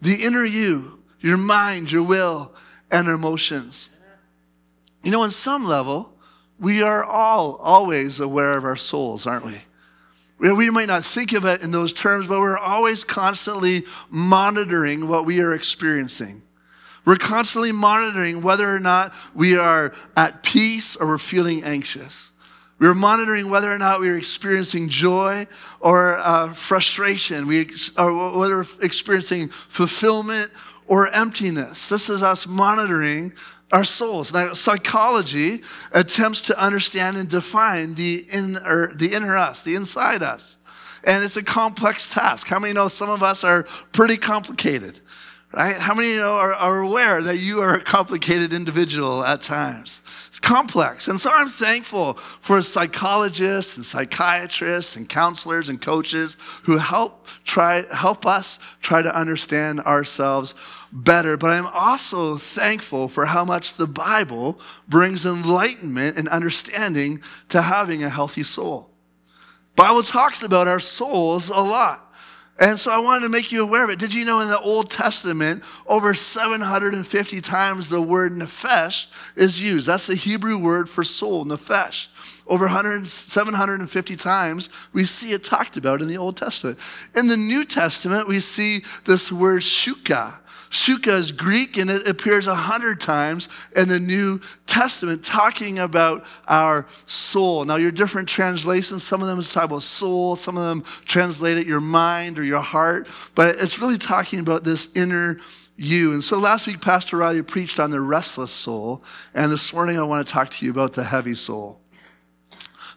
The 0.02 0.24
inner 0.24 0.44
you, 0.44 1.04
your 1.19 1.38
mind, 1.38 1.92
your 1.92 2.04
will, 2.04 2.56
and 2.92 3.08
emotions. 3.08 3.92
You 5.04 5.12
know, 5.12 5.22
on 5.22 5.31
some 5.31 5.66
level, 5.66 6.17
we 6.59 6.81
are 6.81 7.04
all 7.04 7.56
always 7.57 8.19
aware 8.19 8.57
of 8.57 8.63
our 8.63 8.75
souls, 8.75 9.27
aren't 9.27 9.45
we? 9.45 9.57
We 10.39 10.69
might 10.69 10.88
not 10.88 11.04
think 11.04 11.33
of 11.33 11.45
it 11.45 11.62
in 11.62 11.71
those 11.71 11.94
terms, 11.94 12.27
but 12.27 12.39
we're 12.39 12.57
always 12.57 13.04
constantly 13.04 13.83
monitoring 14.09 15.07
what 15.07 15.25
we 15.25 15.42
are 15.42 15.54
experiencing. 15.54 16.44
We're 17.06 17.15
constantly 17.15 17.71
monitoring 17.71 18.42
whether 18.42 18.69
or 18.69 18.80
not 18.80 19.13
we 19.33 19.57
are 19.57 19.94
at 20.15 20.44
peace 20.44 20.95
or 20.95 21.07
we're 21.07 21.18
feeling 21.18 21.63
anxious. 21.63 22.33
We're 22.80 22.94
monitoring 22.94 23.50
whether 23.50 23.71
or 23.71 23.77
not 23.80 24.00
we're 24.00 24.18
experiencing 24.18 24.89
joy 24.89 25.48
or 25.80 26.19
uh, 26.19 26.54
frustration, 26.54 27.48
we, 27.48 27.71
or 27.98 28.38
whether 28.38 28.57
we're 28.57 28.65
experiencing 28.83 29.48
fulfillment 29.48 30.51
or 30.86 31.07
emptiness. 31.07 31.89
This 31.89 32.09
is 32.09 32.21
us 32.21 32.45
monitoring 32.45 33.33
our 33.72 33.84
souls. 33.84 34.34
Now, 34.34 34.54
psychology 34.54 35.62
attempts 35.92 36.42
to 36.44 36.62
understand 36.62 37.18
and 37.18 37.28
define 37.28 37.96
the 37.96 38.26
inner, 38.33 38.94
the 38.94 39.14
inner 39.14 39.38
us, 39.38 39.62
the 39.62 39.76
inside 39.76 40.24
us. 40.24 40.57
And 41.06 41.24
it's 41.24 41.38
a 41.38 41.44
complex 41.44 42.14
task. 42.14 42.47
How 42.47 42.59
many 42.59 42.74
know 42.74 42.88
some 42.88 43.09
of 43.09 43.24
us 43.24 43.44
are 43.44 43.64
pretty 43.92 44.18
complicated? 44.18 45.00
Right? 45.54 45.78
How 45.78 45.94
many 45.94 46.18
know 46.18 46.33
are, 46.33 46.54
are 46.54 46.80
aware 46.80 47.21
that 47.21 47.38
you 47.38 47.59
are 47.59 47.76
a 47.76 47.81
complicated 47.81 48.54
individual 48.54 49.24
at 49.24 49.42
times? 49.42 50.02
It's 50.38 50.48
complex. 50.48 51.08
And 51.08 51.20
so 51.20 51.32
I'm 51.34 51.48
thankful 51.48 52.14
for 52.14 52.62
psychologists 52.62 53.76
and 53.76 53.84
psychiatrists 53.84 54.96
and 54.96 55.10
counselors 55.10 55.68
and 55.68 55.82
coaches 55.82 56.38
who 56.66 56.78
help 56.78 57.28
try 57.44 57.84
help 57.92 58.28
us 58.28 58.60
try 58.80 59.02
to 59.02 59.20
understand 59.20 59.80
ourselves 59.82 60.54
better, 60.92 61.38
but 61.38 61.50
I'm 61.50 61.66
also 61.66 62.36
thankful 62.36 63.08
for 63.08 63.26
how 63.26 63.46
much 63.46 63.74
the 63.74 63.88
Bible 63.88 64.60
brings 64.88 65.26
enlightenment 65.26 66.18
and 66.18 66.28
understanding 66.28 67.24
to 67.50 67.64
having 67.64 68.04
a 68.04 68.10
healthy 68.10 68.44
soul. 68.44 68.92
Bible 69.76 70.04
talks 70.04 70.44
about 70.44 70.68
our 70.68 70.80
souls 70.80 71.50
a 71.50 71.54
lot. 71.54 72.06
And 72.59 72.80
so 72.80 72.92
I 72.92 72.97
wanted 72.97 73.21
to 73.21 73.30
make 73.30 73.52
you 73.52 73.64
aware 73.64 73.83
of 73.83 73.92
it. 73.92 73.99
Did 73.99 74.14
you 74.14 74.26
know 74.26 74.40
in 74.40 74.49
the 74.49 74.59
Old 74.59 74.90
Testament, 74.90 75.64
over 75.85 76.16
750 76.16 77.42
times 77.42 77.90
the 77.90 78.02
word 78.02 78.31
nephesh 78.31 79.07
is 79.35 79.61
used? 79.61 79.87
That's 79.87 80.07
the 80.07 80.16
Hebrew 80.16 80.57
word 80.57 80.90
for 80.90 81.04
soul, 81.04 81.45
nephesh. 81.45 82.07
Over 82.47 82.66
100, 82.66 83.07
750 83.07 84.16
times 84.16 84.69
we 84.94 85.06
see 85.06 85.31
it 85.31 85.44
talked 85.44 85.78
about 85.78 86.02
in 86.02 86.07
the 86.07 86.18
Old 86.18 86.38
Testament. 86.38 86.80
In 87.16 87.28
the 87.28 87.38
New 87.38 87.66
Testament, 87.66 88.28
we 88.28 88.40
see 88.40 88.83
this 89.06 89.31
word 89.31 89.62
shuka. 89.62 90.36
Shuka 90.69 91.14
is 91.14 91.31
Greek 91.31 91.78
and 91.78 91.90
it 91.90 92.07
appears 92.07 92.47
a 92.47 92.56
hundred 92.56 93.00
times 93.00 93.47
in 93.76 93.88
the 93.88 94.00
New 94.00 94.42
Testament 94.66 95.24
talking 95.24 95.80
about 95.80 96.26
our 96.47 96.86
soul. 97.06 97.64
Now, 97.66 97.76
your 97.78 97.92
different 97.92 98.28
translations, 98.28 99.04
some 99.04 99.21
of 99.21 99.28
them 99.28 99.42
talk 99.42 99.66
about 99.66 99.83
soul, 99.83 100.36
some 100.36 100.57
of 100.57 100.66
them 100.66 100.83
translate 101.06 101.57
it 101.57 101.68
your 101.68 101.81
mind 101.81 102.38
or 102.38 102.44
your 102.44 102.62
heart, 102.62 103.07
but 103.33 103.56
it's 103.59 103.80
really 103.80 103.97
talking 103.97 104.40
about 104.40 104.64
this 104.64 104.90
inner 104.95 105.40
you. 105.78 106.12
And 106.12 106.24
so 106.24 106.40
last 106.40 106.68
week, 106.68 106.81
Pastor 106.81 107.18
Riley 107.18 107.44
preached 107.44 107.80
on 107.80 107.92
the 107.92 108.02
restless 108.02 108.52
soul, 108.52 109.04
and 109.33 109.52
this 109.52 109.74
morning 109.74 109.97
I 109.97 110.04
want 110.04 110.26
to 110.26 110.33
talk 110.33 110.50
to 110.50 110.66
you 110.66 110.71
about 110.71 110.94
the 110.94 111.04
heavy 111.04 111.36
soul. 111.36 111.80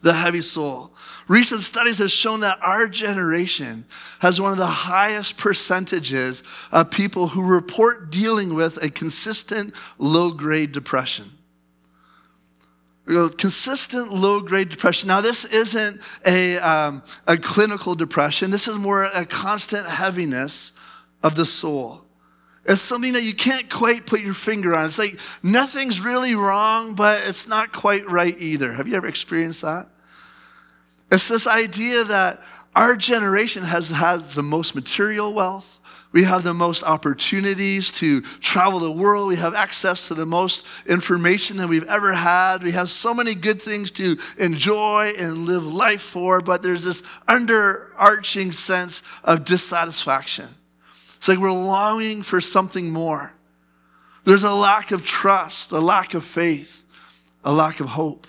The 0.02 0.12
heavy 0.12 0.40
soul. 0.40 0.95
Recent 1.28 1.61
studies 1.61 1.99
have 1.99 2.11
shown 2.11 2.40
that 2.40 2.59
our 2.62 2.88
generation 2.88 3.85
has 4.21 4.40
one 4.40 4.52
of 4.52 4.59
the 4.59 4.66
highest 4.66 5.37
percentages 5.37 6.42
of 6.73 6.90
people 6.90 7.28
who 7.28 7.47
report 7.47 8.11
dealing 8.11 8.54
with 8.54 8.83
a 8.83 8.90
consistent 8.90 9.75
low 9.99 10.30
grade 10.30 10.73
depression. 10.73 11.30
Consistent 13.07 14.12
low 14.12 14.40
grade 14.40 14.69
depression. 14.69 15.09
Now, 15.09 15.21
this 15.21 15.45
isn't 15.45 16.00
a, 16.26 16.59
um, 16.59 17.02
a 17.26 17.37
clinical 17.37 17.95
depression, 17.95 18.50
this 18.50 18.69
is 18.69 18.78
more 18.78 19.04
a 19.04 19.26
constant 19.26 19.87
heaviness 19.87 20.73
of 21.23 21.35
the 21.35 21.45
soul. 21.45 22.04
It's 22.67 22.81
something 22.81 23.14
that 23.14 23.23
you 23.23 23.35
can't 23.35 23.71
quite 23.71 24.07
put 24.07 24.21
your 24.21 24.35
finger 24.35 24.75
on. 24.75 24.87
It's 24.87 24.99
like 24.99 25.19
nothing's 25.43 26.00
really 26.00 26.35
wrong, 26.35 26.95
but 26.95 27.23
it's 27.26 27.49
not 27.49 27.73
quite 27.73 28.09
right 28.09 28.35
either. 28.38 28.73
Have 28.73 28.87
you 28.87 28.95
ever 28.95 29.07
experienced 29.07 29.62
that? 29.62 29.88
It's 31.11 31.26
this 31.26 31.47
idea 31.47 32.05
that 32.05 32.40
our 32.76 32.97
generation 32.97 33.64
has 33.64 33.90
had 33.90 34.21
the 34.21 34.43
most 34.43 34.75
material 34.75 35.35
wealth. 35.35 35.79
We 36.12 36.25
have 36.25 36.43
the 36.43 36.55
most 36.55 36.83
opportunities 36.83 37.93
to 37.93 38.21
travel 38.21 38.81
the 38.81 38.90
world. 38.90 39.29
We 39.29 39.37
have 39.37 39.55
access 39.55 40.09
to 40.09 40.14
the 40.14 40.26
most 40.26 40.67
information 40.87 41.57
that 41.59 41.69
we've 41.69 41.87
ever 41.87 42.12
had. 42.12 42.62
We 42.62 42.73
have 42.73 42.90
so 42.90 43.14
many 43.14 43.35
good 43.35 43.62
things 43.62 43.90
to 43.93 44.19
enjoy 44.38 45.12
and 45.19 45.47
live 45.47 45.64
life 45.64 46.02
for, 46.02 46.40
but 46.40 46.62
there's 46.62 46.85
this 46.85 47.02
underarching 47.29 48.52
sense 48.52 49.02
of 49.23 49.45
dissatisfaction. 49.45 50.49
It's 51.21 51.29
like 51.29 51.37
we're 51.37 51.53
longing 51.53 52.23
for 52.23 52.41
something 52.41 52.91
more. 52.91 53.35
There's 54.25 54.43
a 54.43 54.55
lack 54.55 54.91
of 54.91 55.05
trust, 55.05 55.71
a 55.71 55.79
lack 55.79 56.15
of 56.15 56.25
faith, 56.25 56.83
a 57.45 57.53
lack 57.53 57.81
of 57.81 57.89
hope. 57.89 58.27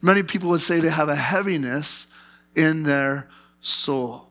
Many 0.00 0.22
people 0.22 0.50
would 0.50 0.60
say 0.60 0.78
they 0.78 0.88
have 0.88 1.08
a 1.08 1.16
heaviness 1.16 2.06
in 2.54 2.84
their 2.84 3.28
soul. 3.60 4.28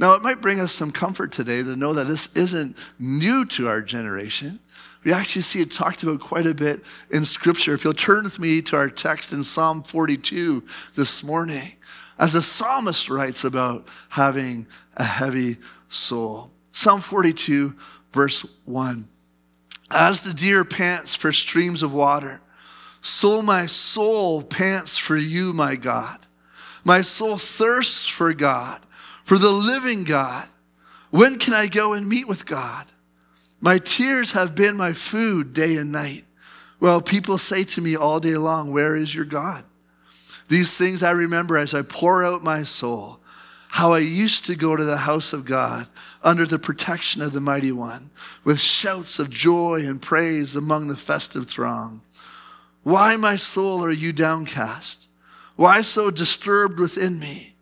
Now, 0.00 0.14
it 0.14 0.22
might 0.22 0.40
bring 0.40 0.58
us 0.58 0.72
some 0.72 0.90
comfort 0.90 1.30
today 1.30 1.62
to 1.62 1.76
know 1.76 1.92
that 1.92 2.08
this 2.08 2.34
isn't 2.34 2.76
new 2.98 3.44
to 3.44 3.68
our 3.68 3.80
generation. 3.80 4.58
We 5.04 5.12
actually 5.12 5.42
see 5.42 5.60
it 5.60 5.70
talked 5.70 6.02
about 6.02 6.18
quite 6.18 6.48
a 6.48 6.54
bit 6.54 6.82
in 7.12 7.24
Scripture. 7.24 7.74
If 7.74 7.84
you'll 7.84 7.92
turn 7.92 8.24
with 8.24 8.40
me 8.40 8.60
to 8.62 8.76
our 8.76 8.90
text 8.90 9.32
in 9.32 9.44
Psalm 9.44 9.84
42 9.84 10.64
this 10.96 11.22
morning, 11.22 11.74
as 12.18 12.32
the 12.32 12.42
psalmist 12.42 13.08
writes 13.08 13.44
about 13.44 13.86
having 14.08 14.66
a 14.96 15.04
heavy 15.04 15.58
soul. 15.88 16.50
Psalm 16.78 17.00
42, 17.00 17.74
verse 18.12 18.46
1. 18.64 19.08
As 19.90 20.20
the 20.20 20.32
deer 20.32 20.64
pants 20.64 21.12
for 21.12 21.32
streams 21.32 21.82
of 21.82 21.92
water, 21.92 22.40
so 23.00 23.42
my 23.42 23.66
soul 23.66 24.44
pants 24.44 24.96
for 24.96 25.16
you, 25.16 25.52
my 25.52 25.74
God. 25.74 26.20
My 26.84 27.00
soul 27.02 27.36
thirsts 27.36 28.06
for 28.06 28.32
God, 28.32 28.78
for 29.24 29.38
the 29.38 29.50
living 29.50 30.04
God. 30.04 30.46
When 31.10 31.40
can 31.40 31.52
I 31.52 31.66
go 31.66 31.94
and 31.94 32.08
meet 32.08 32.28
with 32.28 32.46
God? 32.46 32.86
My 33.60 33.78
tears 33.78 34.30
have 34.30 34.54
been 34.54 34.76
my 34.76 34.92
food 34.92 35.52
day 35.52 35.78
and 35.78 35.90
night. 35.90 36.26
Well, 36.78 37.02
people 37.02 37.38
say 37.38 37.64
to 37.64 37.80
me 37.80 37.96
all 37.96 38.20
day 38.20 38.36
long, 38.36 38.70
Where 38.70 38.94
is 38.94 39.12
your 39.12 39.24
God? 39.24 39.64
These 40.46 40.78
things 40.78 41.02
I 41.02 41.10
remember 41.10 41.56
as 41.56 41.74
I 41.74 41.82
pour 41.82 42.24
out 42.24 42.44
my 42.44 42.62
soul 42.62 43.18
how 43.78 43.92
I 43.92 44.00
used 44.00 44.44
to 44.46 44.56
go 44.56 44.74
to 44.74 44.82
the 44.82 44.96
house 44.96 45.32
of 45.32 45.44
God 45.44 45.86
under 46.24 46.44
the 46.44 46.58
protection 46.58 47.22
of 47.22 47.32
the 47.32 47.40
Mighty 47.40 47.70
One 47.70 48.10
with 48.42 48.58
shouts 48.58 49.20
of 49.20 49.30
joy 49.30 49.84
and 49.86 50.02
praise 50.02 50.56
among 50.56 50.88
the 50.88 50.96
festive 50.96 51.46
throng. 51.46 52.00
Why, 52.82 53.14
my 53.14 53.36
soul, 53.36 53.84
are 53.84 53.92
you 53.92 54.12
downcast? 54.12 55.08
Why 55.54 55.82
so 55.82 56.10
disturbed 56.10 56.80
within 56.80 57.20
me? 57.20 57.54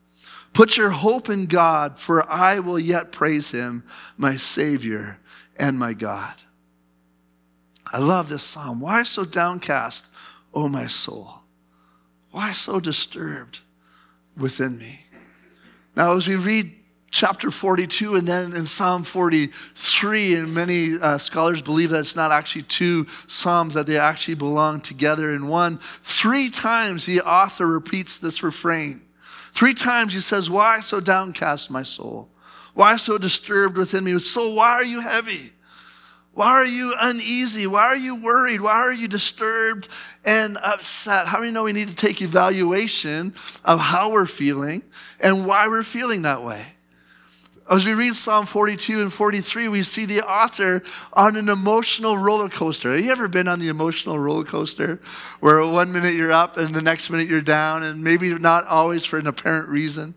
Put 0.54 0.78
your 0.78 0.88
hope 0.88 1.28
in 1.28 1.44
God, 1.44 1.99
for 1.99 2.26
I 2.32 2.61
will 2.61 2.78
yet 2.78 3.12
praise 3.12 3.50
him, 3.50 3.85
my 4.16 4.37
Savior 4.37 5.18
and 5.58 5.78
my 5.78 5.92
God. 5.92 6.37
I 7.92 7.99
love 7.99 8.30
this 8.30 8.42
psalm. 8.42 8.80
Why 8.80 9.02
so 9.02 9.26
downcast, 9.26 10.11
O 10.54 10.62
oh 10.62 10.68
my 10.70 10.87
soul? 10.87 11.42
Why 12.30 12.52
so 12.52 12.80
disturbed 12.80 13.61
within 14.35 14.78
me? 14.78 15.06
Now, 15.97 16.15
as 16.15 16.29
we 16.29 16.37
read 16.37 16.73
chapter 17.11 17.50
42 17.50 18.17
and 18.17 18.29
then 18.29 18.55
in 18.55 18.67
Psalm 18.67 19.03
43, 19.03 20.35
and 20.35 20.53
many 20.53 20.91
uh, 21.00 21.17
scholars 21.17 21.62
believe 21.62 21.88
that 21.91 22.00
it's 22.00 22.15
not 22.15 22.33
actually 22.33 22.62
two 22.62 23.07
Psalms, 23.26 23.73
that 23.73 23.87
they 23.87 23.97
actually 23.97 24.35
belong 24.35 24.81
together 24.83 25.33
in 25.33 25.49
one, 25.49 25.79
three 25.79 26.50
times 26.50 27.07
the 27.07 27.23
author 27.23 27.67
repeats 27.67 28.19
this 28.19 28.43
refrain. 28.43 29.00
Three 29.53 29.73
times 29.73 30.12
he 30.12 30.21
says, 30.21 30.50
Why 30.50 30.81
so 30.81 31.00
downcast, 31.00 31.71
my 31.71 31.83
soul? 31.83 32.29
Why 32.75 32.97
so 32.97 33.17
disturbed 33.17 33.79
within 33.79 34.05
me? 34.05 34.19
So, 34.19 34.53
why 34.53 34.73
are 34.73 34.85
you 34.85 35.00
heavy? 35.00 35.53
Why 36.37 36.50
are 36.50 36.66
you 36.66 36.95
uneasy? 37.00 37.66
Why 37.66 37.85
are 37.85 37.97
you 37.97 38.16
worried? 38.16 38.61
Why 38.61 38.75
are 38.75 38.93
you 38.93 39.09
disturbed 39.09 39.88
and 40.23 40.59
upset? 40.59 41.26
How 41.26 41.40
many 41.40 41.50
know 41.50 41.62
we 41.62 41.73
need 41.73 41.88
to 41.88 41.97
take 41.97 42.21
evaluation 42.21 43.33
of 43.64 43.81
how 43.81 44.12
we're 44.12 44.26
feeling 44.26 44.83
and 45.19 45.47
why 45.47 45.66
we're 45.66 45.83
feeling 45.83 46.23
that 46.23 46.43
way? 46.43 46.62
As 47.71 47.87
we 47.87 47.95
read 47.95 48.14
Psalm 48.14 48.45
42 48.45 49.00
and 49.00 49.11
43, 49.11 49.69
we 49.69 49.83
see 49.83 50.05
the 50.05 50.21
author 50.28 50.83
on 51.14 51.37
an 51.37 51.49
emotional 51.49 52.19
roller 52.19 52.50
coaster. 52.50 52.90
Have 52.90 53.00
you 53.00 53.11
ever 53.11 53.28
been 53.28 53.49
on 53.49 53.59
the 53.59 53.69
emotional 53.69 54.19
roller 54.19 54.45
coaster 54.45 55.00
where 55.40 55.66
one 55.66 55.90
minute 55.90 56.12
you're 56.12 56.33
up 56.33 56.59
and 56.59 56.75
the 56.75 56.83
next 56.83 57.09
minute 57.09 57.28
you're 57.28 57.40
down, 57.40 57.83
and 57.83 58.05
maybe 58.05 58.35
not 58.35 58.66
always 58.66 59.07
for 59.07 59.19
an 59.19 59.26
apparent 59.26 59.71
reason? 59.71 60.14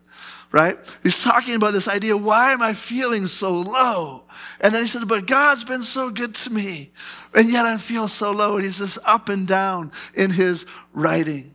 Right? 0.51 0.77
He's 1.03 1.23
talking 1.23 1.55
about 1.55 1.73
this 1.73 1.87
idea 1.87 2.17
why 2.17 2.51
am 2.53 2.61
I 2.61 2.73
feeling 2.73 3.27
so 3.27 3.53
low? 3.53 4.23
And 4.61 4.73
then 4.73 4.81
he 4.81 4.87
says, 4.87 5.05
but 5.05 5.27
God's 5.27 5.63
been 5.63 5.83
so 5.83 6.09
good 6.09 6.35
to 6.35 6.49
me. 6.49 6.91
And 7.35 7.51
yet 7.51 7.65
I 7.65 7.77
feel 7.77 8.07
so 8.07 8.31
low. 8.31 8.55
And 8.55 8.63
he's 8.63 8.79
just 8.79 8.97
up 9.05 9.29
and 9.29 9.47
down 9.47 9.91
in 10.15 10.31
his 10.31 10.65
writing. 10.93 11.51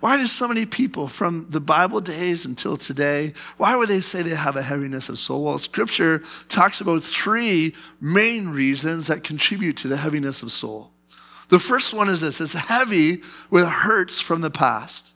Why 0.00 0.16
do 0.16 0.26
so 0.26 0.48
many 0.48 0.64
people 0.64 1.08
from 1.08 1.50
the 1.50 1.60
Bible 1.60 2.00
days 2.00 2.46
until 2.46 2.78
today, 2.78 3.34
why 3.58 3.76
would 3.76 3.90
they 3.90 4.00
say 4.00 4.22
they 4.22 4.34
have 4.34 4.56
a 4.56 4.62
heaviness 4.62 5.10
of 5.10 5.18
soul? 5.18 5.44
Well, 5.44 5.58
scripture 5.58 6.22
talks 6.48 6.80
about 6.80 7.02
three 7.02 7.74
main 8.00 8.48
reasons 8.48 9.08
that 9.08 9.24
contribute 9.24 9.76
to 9.78 9.88
the 9.88 9.98
heaviness 9.98 10.42
of 10.42 10.52
soul. 10.52 10.92
The 11.48 11.58
first 11.58 11.92
one 11.92 12.08
is 12.08 12.22
this 12.22 12.40
it's 12.40 12.54
heavy 12.54 13.18
with 13.50 13.66
hurts 13.66 14.20
from 14.20 14.40
the 14.40 14.50
past. 14.50 15.12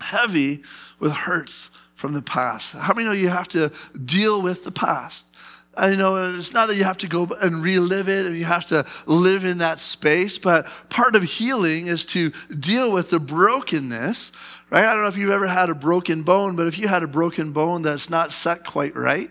Heavy 0.00 0.62
with 0.98 1.12
hurts 1.12 1.70
from 1.94 2.12
the 2.12 2.22
past. 2.22 2.72
How 2.72 2.94
many 2.94 3.06
know 3.06 3.12
you 3.12 3.28
have 3.28 3.48
to 3.48 3.72
deal 4.04 4.40
with 4.42 4.64
the 4.64 4.72
past? 4.72 5.34
I 5.78 5.94
know 5.94 6.34
it's 6.36 6.52
not 6.52 6.66
that 6.68 6.76
you 6.76 6.84
have 6.84 6.98
to 6.98 7.06
go 7.06 7.28
and 7.40 7.62
relive 7.62 8.08
it 8.08 8.26
and 8.26 8.36
you 8.36 8.44
have 8.44 8.66
to 8.66 8.84
live 9.06 9.44
in 9.44 9.58
that 9.58 9.78
space, 9.78 10.36
but 10.36 10.66
part 10.90 11.14
of 11.14 11.22
healing 11.22 11.86
is 11.86 12.04
to 12.06 12.30
deal 12.58 12.92
with 12.92 13.10
the 13.10 13.20
brokenness, 13.20 14.32
right? 14.70 14.84
I 14.84 14.92
don't 14.92 15.02
know 15.02 15.08
if 15.08 15.16
you've 15.16 15.30
ever 15.30 15.46
had 15.46 15.70
a 15.70 15.76
broken 15.76 16.24
bone, 16.24 16.56
but 16.56 16.66
if 16.66 16.78
you 16.78 16.88
had 16.88 17.04
a 17.04 17.06
broken 17.06 17.52
bone 17.52 17.82
that's 17.82 18.10
not 18.10 18.32
set 18.32 18.64
quite 18.64 18.96
right, 18.96 19.30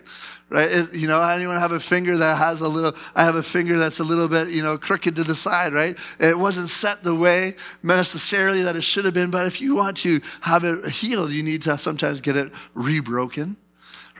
right? 0.50 0.68
It, 0.70 0.94
you 0.94 1.06
know, 1.06 1.22
anyone 1.22 1.58
have 1.58 1.72
a 1.72 1.80
finger 1.80 2.16
that 2.16 2.38
has 2.38 2.60
a 2.60 2.68
little, 2.68 2.98
I 3.14 3.24
have 3.24 3.36
a 3.36 3.42
finger 3.42 3.78
that's 3.78 3.98
a 3.98 4.04
little 4.04 4.28
bit, 4.28 4.48
you 4.48 4.62
know, 4.62 4.78
crooked 4.78 5.16
to 5.16 5.24
the 5.24 5.34
side, 5.34 5.72
right? 5.72 5.98
It 6.18 6.38
wasn't 6.38 6.68
set 6.68 7.02
the 7.02 7.14
way 7.14 7.54
necessarily 7.82 8.62
that 8.62 8.76
it 8.76 8.82
should 8.82 9.04
have 9.04 9.14
been, 9.14 9.30
but 9.30 9.46
if 9.46 9.60
you 9.60 9.74
want 9.74 9.98
to 9.98 10.20
have 10.42 10.64
it 10.64 10.88
healed, 10.90 11.30
you 11.30 11.42
need 11.42 11.62
to 11.62 11.76
sometimes 11.78 12.20
get 12.20 12.36
it 12.36 12.52
rebroken. 12.74 13.56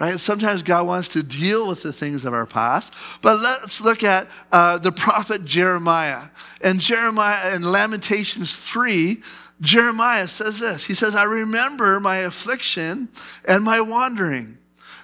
Right? 0.01 0.21
Sometimes 0.21 0.63
God 0.63 0.87
wants 0.87 1.09
to 1.11 1.25
deal 1.25 1.67
with 1.67 1.83
the 1.83 1.93
things 1.93 2.25
of 2.25 2.33
our 2.33 2.47
past. 2.47 2.95
But 3.21 3.41
let's 3.41 3.81
look 3.81 4.05
at 4.05 4.29
uh, 4.53 4.79
the 4.79 4.93
prophet 4.93 5.45
Jeremiah. 5.45 6.23
And 6.63 6.79
Jeremiah 6.79 7.57
in 7.57 7.63
Lamentations 7.63 8.55
3, 8.57 9.21
Jeremiah 9.61 10.29
says 10.29 10.61
this. 10.61 10.87
He 10.87 10.95
says, 10.95 11.17
I 11.17 11.25
remember 11.25 11.99
my 11.99 12.19
affliction 12.19 13.09
and 13.49 13.65
my 13.65 13.81
wandering 13.81 14.59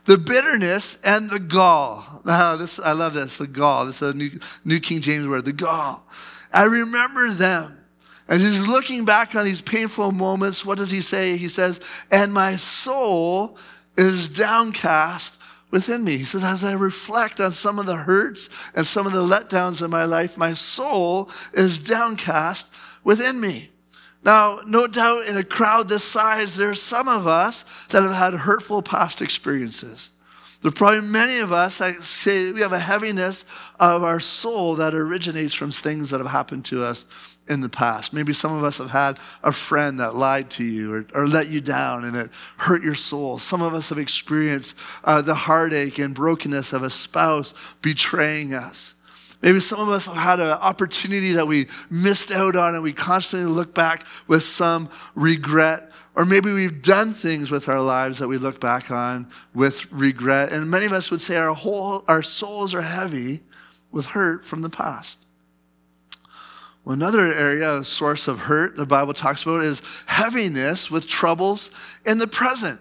the 0.04 0.18
bitterness 0.18 0.98
and 1.02 1.30
the 1.30 1.38
gall. 1.38 2.22
Now, 2.24 2.56
this, 2.56 2.78
I 2.78 2.92
love 2.92 3.14
this, 3.14 3.38
the 3.38 3.46
gall. 3.46 3.86
This 3.86 4.02
is 4.02 4.10
a 4.10 4.16
New, 4.16 4.30
New 4.64 4.80
King 4.80 5.00
James 5.00 5.26
word, 5.26 5.44
the 5.44 5.52
gall. 5.52 6.06
I 6.52 6.64
remember 6.64 7.30
them. 7.30 7.78
And 8.28 8.40
he's 8.40 8.66
looking 8.66 9.04
back 9.04 9.34
on 9.34 9.44
these 9.44 9.60
painful 9.60 10.12
moments. 10.12 10.64
What 10.64 10.78
does 10.78 10.90
he 10.90 11.00
say? 11.00 11.36
He 11.36 11.48
says, 11.48 11.80
and 12.10 12.32
my 12.32 12.56
soul 12.56 13.58
is 13.96 14.28
downcast 14.28 15.40
within 15.70 16.04
me. 16.04 16.16
He 16.18 16.24
says, 16.24 16.44
as 16.44 16.64
I 16.64 16.72
reflect 16.72 17.40
on 17.40 17.52
some 17.52 17.78
of 17.78 17.86
the 17.86 17.96
hurts 17.96 18.48
and 18.74 18.86
some 18.86 19.06
of 19.06 19.12
the 19.12 19.18
letdowns 19.18 19.84
in 19.84 19.90
my 19.90 20.04
life, 20.04 20.38
my 20.38 20.54
soul 20.54 21.30
is 21.52 21.78
downcast 21.78 22.72
within 23.02 23.40
me. 23.40 23.70
Now, 24.24 24.60
no 24.66 24.86
doubt 24.86 25.26
in 25.26 25.36
a 25.36 25.44
crowd 25.44 25.88
this 25.88 26.04
size, 26.04 26.56
there 26.56 26.70
are 26.70 26.74
some 26.74 27.08
of 27.08 27.26
us 27.26 27.64
that 27.88 28.02
have 28.02 28.14
had 28.14 28.34
hurtful 28.34 28.82
past 28.82 29.20
experiences. 29.20 30.12
There 30.62 30.70
are 30.70 30.72
probably 30.72 31.02
many 31.02 31.40
of 31.40 31.52
us 31.52 31.76
that 31.76 31.96
say 32.00 32.50
we 32.50 32.62
have 32.62 32.72
a 32.72 32.78
heaviness 32.78 33.44
of 33.78 34.02
our 34.02 34.20
soul 34.20 34.76
that 34.76 34.94
originates 34.94 35.52
from 35.52 35.70
things 35.70 36.08
that 36.08 36.20
have 36.20 36.30
happened 36.30 36.64
to 36.66 36.82
us 36.82 37.04
in 37.46 37.60
the 37.60 37.68
past. 37.68 38.14
Maybe 38.14 38.32
some 38.32 38.56
of 38.56 38.64
us 38.64 38.78
have 38.78 38.88
had 38.88 39.18
a 39.42 39.52
friend 39.52 40.00
that 40.00 40.14
lied 40.14 40.50
to 40.52 40.64
you 40.64 40.94
or, 40.94 41.06
or 41.14 41.26
let 41.28 41.50
you 41.50 41.60
down 41.60 42.04
and 42.04 42.16
it 42.16 42.30
hurt 42.56 42.82
your 42.82 42.94
soul. 42.94 43.38
Some 43.38 43.60
of 43.60 43.74
us 43.74 43.90
have 43.90 43.98
experienced 43.98 44.78
uh, 45.04 45.20
the 45.20 45.34
heartache 45.34 45.98
and 45.98 46.14
brokenness 46.14 46.72
of 46.72 46.82
a 46.82 46.88
spouse 46.88 47.52
betraying 47.82 48.54
us. 48.54 48.93
Maybe 49.44 49.60
some 49.60 49.78
of 49.78 49.90
us 49.90 50.06
have 50.06 50.16
had 50.16 50.40
an 50.40 50.52
opportunity 50.52 51.32
that 51.32 51.46
we 51.46 51.66
missed 51.90 52.32
out 52.32 52.56
on 52.56 52.74
and 52.74 52.82
we 52.82 52.94
constantly 52.94 53.46
look 53.46 53.74
back 53.74 54.06
with 54.26 54.42
some 54.42 54.88
regret. 55.14 55.90
Or 56.16 56.24
maybe 56.24 56.50
we've 56.50 56.80
done 56.80 57.12
things 57.12 57.50
with 57.50 57.68
our 57.68 57.82
lives 57.82 58.20
that 58.20 58.28
we 58.28 58.38
look 58.38 58.58
back 58.58 58.90
on 58.90 59.28
with 59.52 59.86
regret. 59.92 60.50
And 60.50 60.70
many 60.70 60.86
of 60.86 60.92
us 60.92 61.10
would 61.10 61.20
say 61.20 61.36
our 61.36 61.52
whole, 61.52 62.04
our 62.08 62.22
souls 62.22 62.72
are 62.72 62.80
heavy 62.80 63.42
with 63.92 64.06
hurt 64.06 64.46
from 64.46 64.62
the 64.62 64.70
past. 64.70 65.26
Well, 66.86 66.94
another 66.94 67.20
area, 67.20 67.80
a 67.80 67.84
source 67.84 68.28
of 68.28 68.38
hurt 68.38 68.78
the 68.78 68.86
Bible 68.86 69.12
talks 69.12 69.42
about 69.42 69.62
is 69.62 69.82
heaviness 70.06 70.90
with 70.90 71.06
troubles 71.06 71.70
in 72.06 72.16
the 72.16 72.26
present. 72.26 72.80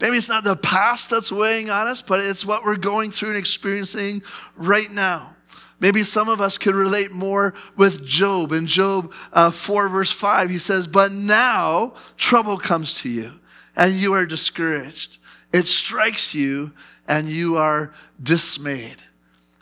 Maybe 0.00 0.16
it's 0.16 0.28
not 0.28 0.42
the 0.42 0.56
past 0.56 1.10
that's 1.10 1.30
weighing 1.30 1.70
on 1.70 1.86
us, 1.86 2.02
but 2.02 2.18
it's 2.18 2.44
what 2.44 2.64
we're 2.64 2.74
going 2.74 3.12
through 3.12 3.28
and 3.28 3.38
experiencing 3.38 4.22
right 4.56 4.90
now. 4.90 5.36
Maybe 5.82 6.04
some 6.04 6.28
of 6.28 6.40
us 6.40 6.58
could 6.58 6.76
relate 6.76 7.10
more 7.10 7.54
with 7.76 8.06
Job. 8.06 8.52
In 8.52 8.68
Job 8.68 9.12
uh, 9.32 9.50
4, 9.50 9.88
verse 9.88 10.12
5, 10.12 10.48
he 10.48 10.58
says, 10.58 10.86
But 10.86 11.10
now 11.10 11.94
trouble 12.16 12.56
comes 12.56 12.94
to 13.00 13.08
you, 13.08 13.40
and 13.74 13.92
you 13.92 14.12
are 14.14 14.24
discouraged. 14.24 15.18
It 15.52 15.66
strikes 15.66 16.36
you, 16.36 16.72
and 17.08 17.28
you 17.28 17.56
are 17.56 17.92
dismayed. 18.22 19.02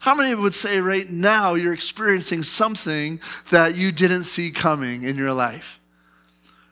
How 0.00 0.14
many 0.14 0.34
would 0.34 0.52
say 0.52 0.80
right 0.80 1.08
now 1.08 1.54
you're 1.54 1.72
experiencing 1.72 2.42
something 2.42 3.18
that 3.50 3.76
you 3.76 3.90
didn't 3.90 4.24
see 4.24 4.50
coming 4.50 5.04
in 5.04 5.16
your 5.16 5.32
life? 5.32 5.79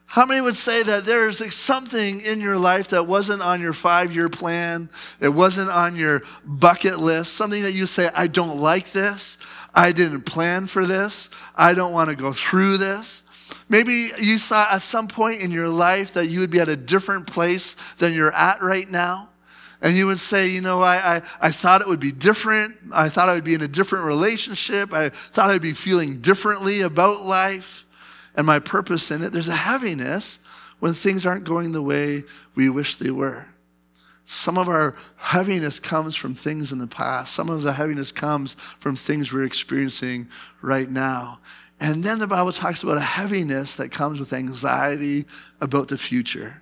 How 0.09 0.25
many 0.25 0.41
would 0.41 0.55
say 0.55 0.81
that 0.81 1.05
there's 1.05 1.53
something 1.53 2.21
in 2.21 2.41
your 2.41 2.57
life 2.57 2.87
that 2.89 3.05
wasn't 3.05 3.43
on 3.43 3.61
your 3.61 3.73
five 3.73 4.11
year 4.11 4.27
plan? 4.27 4.89
It 5.21 5.29
wasn't 5.29 5.69
on 5.69 5.95
your 5.95 6.23
bucket 6.43 6.97
list, 6.97 7.33
something 7.33 7.61
that 7.61 7.73
you 7.73 7.85
say, 7.85 8.09
I 8.15 8.25
don't 8.25 8.57
like 8.57 8.91
this. 8.91 9.37
I 9.75 9.91
didn't 9.91 10.21
plan 10.21 10.65
for 10.65 10.83
this. 10.83 11.29
I 11.55 11.75
don't 11.75 11.93
want 11.93 12.09
to 12.09 12.15
go 12.15 12.31
through 12.31 12.77
this. 12.77 13.21
Maybe 13.69 14.09
you 14.19 14.39
thought 14.39 14.73
at 14.73 14.81
some 14.81 15.07
point 15.07 15.41
in 15.41 15.51
your 15.51 15.69
life 15.69 16.13
that 16.15 16.25
you 16.25 16.39
would 16.39 16.49
be 16.49 16.59
at 16.59 16.69
a 16.69 16.75
different 16.75 17.27
place 17.27 17.75
than 17.97 18.15
you're 18.15 18.33
at 18.33 18.63
right 18.63 18.89
now. 18.89 19.29
And 19.79 19.95
you 19.95 20.07
would 20.07 20.19
say, 20.19 20.49
you 20.49 20.61
know, 20.61 20.81
I, 20.81 21.17
I, 21.17 21.21
I 21.39 21.51
thought 21.51 21.81
it 21.81 21.87
would 21.87 21.99
be 21.99 22.11
different. 22.11 22.75
I 22.91 23.09
thought 23.09 23.29
I 23.29 23.35
would 23.35 23.43
be 23.43 23.53
in 23.53 23.61
a 23.61 23.67
different 23.67 24.05
relationship. 24.05 24.91
I 24.91 25.09
thought 25.09 25.51
I'd 25.51 25.61
be 25.61 25.73
feeling 25.73 26.19
differently 26.19 26.81
about 26.81 27.21
life 27.21 27.85
and 28.35 28.45
my 28.45 28.59
purpose 28.59 29.11
in 29.11 29.23
it. 29.23 29.31
There's 29.31 29.47
a 29.47 29.55
heaviness 29.55 30.39
when 30.79 30.93
things 30.93 31.25
aren't 31.25 31.43
going 31.43 31.71
the 31.71 31.81
way 31.81 32.23
we 32.55 32.69
wish 32.69 32.97
they 32.97 33.11
were. 33.11 33.47
Some 34.25 34.57
of 34.57 34.69
our 34.69 34.95
heaviness 35.17 35.79
comes 35.79 36.15
from 36.15 36.35
things 36.35 36.71
in 36.71 36.77
the 36.77 36.87
past. 36.87 37.33
Some 37.33 37.49
of 37.49 37.63
the 37.63 37.73
heaviness 37.73 38.11
comes 38.11 38.53
from 38.53 38.95
things 38.95 39.33
we're 39.33 39.43
experiencing 39.43 40.27
right 40.61 40.89
now. 40.89 41.39
And 41.79 42.03
then 42.03 42.19
the 42.19 42.27
Bible 42.27 42.51
talks 42.51 42.83
about 42.83 42.97
a 42.97 43.01
heaviness 43.01 43.75
that 43.75 43.91
comes 43.91 44.19
with 44.19 44.33
anxiety 44.33 45.25
about 45.61 45.87
the 45.87 45.97
future. 45.97 46.61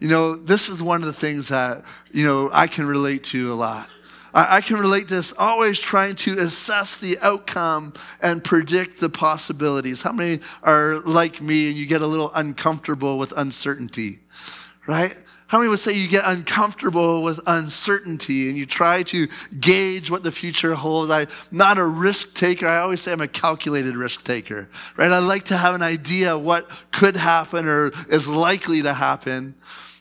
You 0.00 0.08
know, 0.08 0.34
this 0.34 0.68
is 0.68 0.82
one 0.82 1.02
of 1.02 1.06
the 1.06 1.12
things 1.12 1.48
that, 1.48 1.84
you 2.10 2.26
know, 2.26 2.50
I 2.52 2.66
can 2.66 2.86
relate 2.86 3.24
to 3.24 3.52
a 3.52 3.54
lot. 3.54 3.88
I, 4.34 4.56
I 4.56 4.60
can 4.60 4.76
relate 4.76 5.08
this 5.08 5.32
always 5.38 5.78
trying 5.78 6.16
to 6.16 6.38
assess 6.38 6.96
the 6.96 7.16
outcome 7.22 7.94
and 8.20 8.44
predict 8.44 9.00
the 9.00 9.08
possibilities. 9.08 10.02
How 10.02 10.12
many 10.12 10.40
are 10.62 10.98
like 11.06 11.40
me 11.40 11.68
and 11.68 11.76
you 11.76 11.86
get 11.86 12.02
a 12.02 12.06
little 12.06 12.32
uncomfortable 12.34 13.16
with 13.16 13.32
uncertainty, 13.36 14.18
right? 14.86 15.14
How 15.46 15.58
many 15.58 15.68
would 15.68 15.78
say 15.78 15.92
you 15.92 16.08
get 16.08 16.24
uncomfortable 16.26 17.22
with 17.22 17.38
uncertainty 17.46 18.48
and 18.48 18.58
you 18.58 18.66
try 18.66 19.04
to 19.04 19.28
gauge 19.60 20.10
what 20.10 20.22
the 20.24 20.32
future 20.32 20.74
holds? 20.74 21.12
I'm 21.12 21.26
not 21.52 21.78
a 21.78 21.86
risk 21.86 22.34
taker. 22.34 22.66
I 22.66 22.78
always 22.78 23.02
say 23.02 23.12
I'm 23.12 23.20
a 23.20 23.28
calculated 23.28 23.94
risk 23.94 24.24
taker, 24.24 24.68
right? 24.96 25.12
I 25.12 25.18
like 25.18 25.44
to 25.44 25.56
have 25.56 25.74
an 25.74 25.82
idea 25.82 26.36
what 26.36 26.68
could 26.90 27.16
happen 27.16 27.68
or 27.68 27.92
is 28.08 28.26
likely 28.26 28.82
to 28.82 28.94
happen 28.94 29.54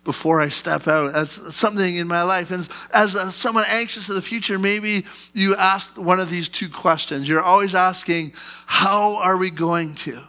before 0.04 0.42
I 0.42 0.50
step 0.50 0.88
out. 0.88 1.13
That's 1.13 1.56
something 1.56 1.96
in 1.96 2.08
my 2.08 2.24
life. 2.24 2.52
And 2.52 2.68
as 2.94 3.16
a, 3.16 3.32
someone 3.32 3.63
anxious 3.70 4.10
of 4.10 4.16
the 4.16 4.22
future, 4.22 4.60
maybe 4.60 5.06
you 5.34 5.56
ask 5.56 5.98
one 5.98 6.20
of 6.20 6.30
these 6.30 6.50
two 6.50 6.70
questions. 6.70 7.28
You're 7.28 7.42
always 7.42 7.74
asking, 7.74 8.34
how 8.66 9.18
are 9.18 9.38
we 9.38 9.50
going 9.50 9.96
to? 9.96 10.22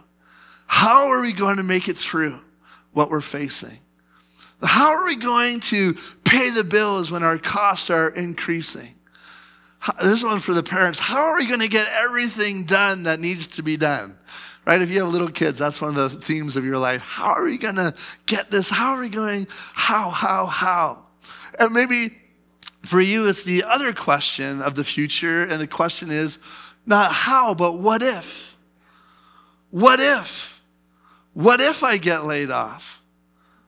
How 0.67 1.09
are 1.09 1.21
we 1.21 1.33
going 1.33 1.57
to 1.57 1.63
make 1.63 1.87
it 1.89 1.97
through 1.97 2.39
what 2.93 3.09
we're 3.09 3.21
facing? 3.21 3.79
How 4.63 4.95
are 4.95 5.05
we 5.05 5.17
going 5.17 5.59
to 5.61 5.95
pay 6.23 6.49
the 6.49 6.63
bills 6.63 7.11
when 7.11 7.23
our 7.23 7.37
costs 7.37 7.89
are 7.89 8.09
increasing? 8.09 8.95
This 10.01 10.23
one 10.23 10.39
for 10.39 10.53
the 10.53 10.63
parents. 10.63 10.97
How 10.97 11.19
are 11.25 11.37
we 11.37 11.45
going 11.45 11.59
to 11.59 11.67
get 11.67 11.87
everything 11.91 12.65
done 12.65 13.03
that 13.03 13.19
needs 13.19 13.47
to 13.47 13.61
be 13.61 13.77
done? 13.77 14.17
Right? 14.65 14.81
If 14.81 14.89
you 14.89 15.03
have 15.03 15.11
little 15.11 15.29
kids, 15.29 15.59
that's 15.59 15.81
one 15.81 15.91
of 15.91 15.95
the 15.95 16.09
themes 16.09 16.55
of 16.55 16.65
your 16.65 16.77
life. 16.77 17.01
How 17.01 17.33
are 17.33 17.45
we 17.45 17.57
going 17.57 17.75
to 17.75 17.93
get 18.25 18.51
this? 18.51 18.69
How 18.69 18.93
are 18.93 19.01
we 19.01 19.09
going? 19.09 19.47
How, 19.73 20.09
how, 20.09 20.47
how? 20.47 21.05
And 21.59 21.73
maybe 21.73 22.09
for 22.83 23.01
you, 23.01 23.27
it's 23.27 23.43
the 23.43 23.63
other 23.67 23.93
question 23.93 24.61
of 24.61 24.75
the 24.75 24.83
future. 24.83 25.43
And 25.43 25.61
the 25.61 25.67
question 25.67 26.09
is 26.09 26.39
not 26.85 27.11
how, 27.11 27.53
but 27.53 27.79
what 27.79 28.01
if? 28.01 28.57
What 29.71 29.99
if? 29.99 30.63
What 31.33 31.59
if 31.59 31.83
I 31.83 31.97
get 31.97 32.23
laid 32.23 32.51
off? 32.51 33.01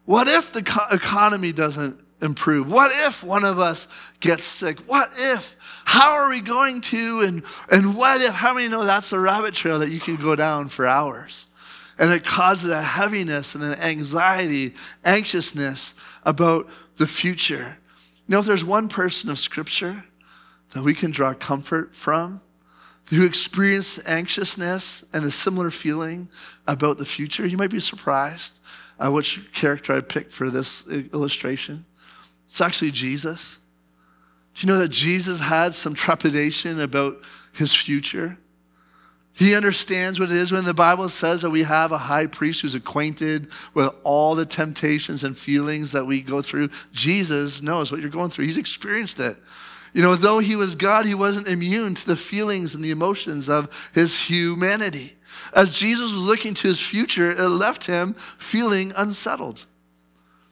What 0.06 0.28
if 0.28 0.54
the 0.54 0.88
economy 0.92 1.52
doesn't 1.52 2.00
improve? 2.22 2.72
What 2.72 2.92
if 3.08 3.24
one 3.24 3.44
of 3.44 3.60
us 3.60 3.88
gets 4.20 4.46
sick? 4.46 4.80
What 4.82 5.12
if? 5.16 5.56
How 5.86 6.12
are 6.12 6.30
we 6.30 6.42
going 6.42 6.82
to? 6.82 7.22
And, 7.22 7.44
and 7.72 7.96
what 7.96 8.22
if? 8.22 8.34
How 8.34 8.54
many 8.54 8.68
know 8.70 8.86
that's 8.86 9.12
a 9.12 9.20
rabbit 9.20 9.54
trail 9.54 9.80
that 9.80 9.92
you 9.92 10.00
can 10.00 10.16
go 10.16 10.36
down 10.36 10.68
for 10.68 10.86
hours? 10.86 11.48
And 12.00 12.12
it 12.12 12.26
causes 12.26 12.70
a 12.70 12.82
heaviness 12.82 13.56
and 13.56 13.64
an 13.64 13.80
anxiety, 13.80 14.74
anxiousness 15.04 15.96
about 16.24 16.70
the 16.98 17.08
future. 17.08 17.78
You 18.28 18.34
know, 18.34 18.40
if 18.40 18.46
there's 18.46 18.66
one 18.66 18.88
person 18.88 19.30
of 19.30 19.40
Scripture 19.40 20.06
that 20.74 20.84
we 20.84 20.94
can 20.94 21.12
draw 21.12 21.34
comfort 21.34 21.96
from, 21.96 22.42
who 23.10 23.26
experienced 23.26 24.02
anxiousness 24.06 25.06
and 25.14 25.24
a 25.24 25.32
similar 25.32 25.72
feeling 25.72 26.28
about 26.68 26.98
the 26.98 27.06
future, 27.06 27.46
you 27.46 27.58
might 27.58 27.72
be 27.72 27.80
surprised 27.80 28.60
uh, 29.00 29.10
which 29.10 29.52
character 29.54 29.94
I 29.94 30.02
picked 30.02 30.32
for 30.32 30.50
this 30.50 30.88
illustration. 31.14 31.86
It's 32.48 32.62
actually 32.62 32.92
Jesus. 32.92 33.60
Do 34.56 34.66
you 34.66 34.74
know 34.74 34.80
that 34.80 34.90
Jesus 34.90 35.40
had 35.40 35.76
some 35.76 35.94
trepidation 35.94 36.82
about 36.82 37.18
his 37.54 37.76
future? 37.76 38.40
He 39.34 39.56
understands 39.56 40.20
what 40.20 40.32
it 40.32 40.36
is 40.36 40.52
when 40.52 40.66
the 40.66 40.74
Bible 40.74 41.10
says 41.10 41.44
that 41.44 41.52
we 41.52 41.62
have 41.62 41.92
a 41.92 41.98
high 42.00 42.26
priest 42.26 42.62
who's 42.62 42.74
acquainted 42.74 43.50
with 43.76 43.94
all 44.04 44.34
the 44.34 44.48
temptations 44.48 45.24
and 45.24 45.38
feelings 45.38 45.92
that 45.92 46.06
we 46.06 46.22
go 46.22 46.42
through. 46.42 46.70
Jesus 46.92 47.62
knows 47.62 47.92
what 47.92 48.02
you're 48.02 48.10
going 48.10 48.32
through, 48.32 48.46
he's 48.46 48.58
experienced 48.58 49.20
it. 49.20 49.38
You 49.94 50.02
know, 50.02 50.16
though 50.16 50.40
he 50.40 50.56
was 50.56 50.74
God, 50.74 51.06
he 51.06 51.14
wasn't 51.14 51.48
immune 51.48 51.94
to 51.96 52.06
the 52.08 52.16
feelings 52.16 52.74
and 52.74 52.84
the 52.84 52.92
emotions 52.92 53.48
of 53.48 53.92
his 53.94 54.20
humanity. 54.20 55.16
As 55.56 55.70
Jesus 55.70 56.12
was 56.12 56.20
looking 56.20 56.56
to 56.56 56.68
his 56.68 56.80
future, 56.80 57.32
it 57.32 57.40
left 57.40 57.86
him 57.86 58.14
feeling 58.40 58.92
unsettled. 58.98 59.66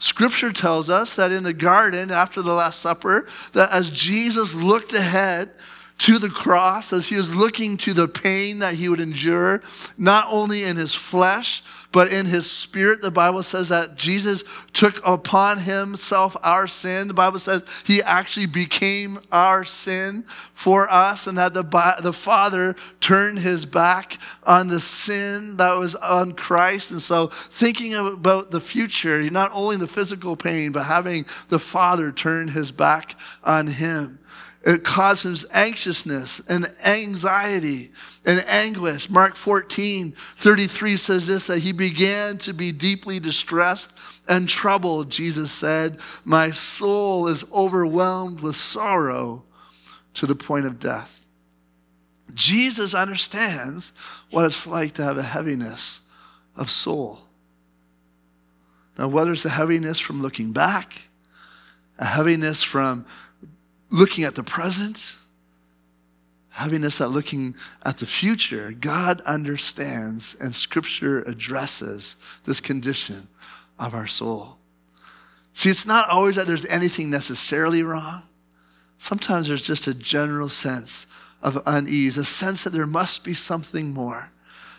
Scripture 0.05 0.51
tells 0.51 0.87
us 0.87 1.15
that 1.15 1.31
in 1.31 1.43
the 1.43 1.51
garden 1.51 2.11
after 2.11 2.43
the 2.43 2.53
Last 2.53 2.79
Supper, 2.79 3.25
that 3.53 3.71
as 3.71 3.89
Jesus 3.89 4.53
looked 4.53 4.93
ahead 4.93 5.49
to 5.97 6.19
the 6.19 6.29
cross, 6.29 6.91
as 6.91 7.07
he 7.07 7.15
was 7.15 7.33
looking 7.33 7.77
to 7.77 7.93
the 7.93 8.07
pain 8.07 8.59
that 8.59 8.73
he 8.73 8.89
would 8.89 8.99
endure, 8.99 9.61
not 9.97 10.27
only 10.29 10.63
in 10.63 10.75
his 10.75 10.93
flesh, 10.93 11.63
but 11.93 12.11
in 12.11 12.25
his 12.25 12.51
spirit, 12.51 13.01
the 13.01 13.09
Bible 13.09 13.41
says 13.41 13.69
that 13.69 13.95
Jesus 13.95 14.43
took 14.73 14.99
upon 15.07 15.59
himself 15.59 16.35
our 16.43 16.67
sin. 16.67 17.07
The 17.07 17.13
Bible 17.13 17.39
says 17.39 17.63
he 17.85 18.01
actually 18.01 18.47
became 18.47 19.17
our 19.31 19.63
sin 19.63 20.25
for 20.51 20.91
us, 20.91 21.27
and 21.27 21.37
that 21.37 21.53
the, 21.53 21.63
the 22.03 22.11
Father 22.11 22.75
turned 22.99 23.39
his 23.39 23.65
back 23.65 24.17
on 24.43 24.67
the 24.67 24.81
sin 24.81 25.55
that 25.55 25.79
was 25.79 25.95
on 25.95 26.33
Christ. 26.33 26.91
And 26.91 27.01
so, 27.01 27.27
thinking 27.27 27.95
about 27.95 28.51
the 28.51 28.59
future, 28.59 29.21
not 29.31 29.51
only 29.53 29.77
the 29.77 29.87
physical 29.87 30.35
pain, 30.35 30.73
but 30.73 30.83
having 30.83 31.25
the 31.47 31.59
Father 31.59 32.11
turn 32.11 32.49
his 32.49 32.73
back 32.73 33.17
on 33.45 33.67
him. 33.67 34.19
It 34.65 34.83
causes 34.83 35.45
anxiousness 35.53 36.41
and 36.49 36.65
anxiety 36.83 37.91
and 38.25 38.43
anguish. 38.47 39.11
Mark 39.11 39.35
14, 39.35 40.11
33 40.11 40.97
says 40.97 41.27
this 41.27 41.45
that 41.47 41.59
he 41.59 41.71
began 41.71 42.39
to 42.39 42.53
be 42.53 42.71
deeply 42.71 43.19
distressed 43.19 43.95
and 44.27 44.49
troubled. 44.49 45.11
Jesus 45.11 45.51
said, 45.51 45.99
My 46.23 46.49
soul 46.49 47.27
is 47.27 47.45
overwhelmed 47.53 48.39
with 48.39 48.55
sorrow 48.55 49.43
to 50.15 50.25
the 50.25 50.35
point 50.35 50.65
of 50.65 50.79
death. 50.79 51.27
Jesus 52.33 52.95
understands 52.95 53.93
what 54.31 54.45
it's 54.45 54.65
like 54.65 54.93
to 54.93 55.03
have 55.03 55.19
a 55.19 55.23
heaviness 55.23 56.01
of 56.55 56.71
soul. 56.71 57.21
Now, 58.97 59.09
whether 59.09 59.31
it's 59.31 59.45
a 59.45 59.49
heaviness 59.49 59.99
from 59.99 60.23
looking 60.23 60.53
back, 60.53 61.09
a 61.99 62.05
heaviness 62.05 62.63
from 62.63 63.05
looking 63.95 64.25
at 64.25 64.35
the 64.35 64.43
present, 64.43 65.15
having 66.49 66.83
us 66.83 66.99
at 66.99 67.11
looking 67.11 67.55
at 67.83 67.97
the 67.97 68.05
future, 68.05 68.73
God 68.73 69.21
understands 69.21 70.35
and 70.39 70.53
Scripture 70.53 71.21
addresses 71.21 72.17
this 72.43 72.59
condition 72.59 73.29
of 73.79 73.93
our 73.95 74.07
soul. 74.07 74.57
See, 75.53 75.69
it's 75.69 75.87
not 75.87 76.09
always 76.09 76.35
that 76.35 76.45
there's 76.45 76.65
anything 76.65 77.09
necessarily 77.09 77.83
wrong. 77.83 78.23
Sometimes 78.97 79.47
there's 79.47 79.61
just 79.61 79.87
a 79.87 79.93
general 79.93 80.49
sense 80.49 81.07
of 81.41 81.61
unease, 81.65 82.17
a 82.17 82.25
sense 82.25 82.65
that 82.65 82.71
there 82.71 82.85
must 82.85 83.23
be 83.23 83.33
something 83.33 83.93
more, 83.93 84.29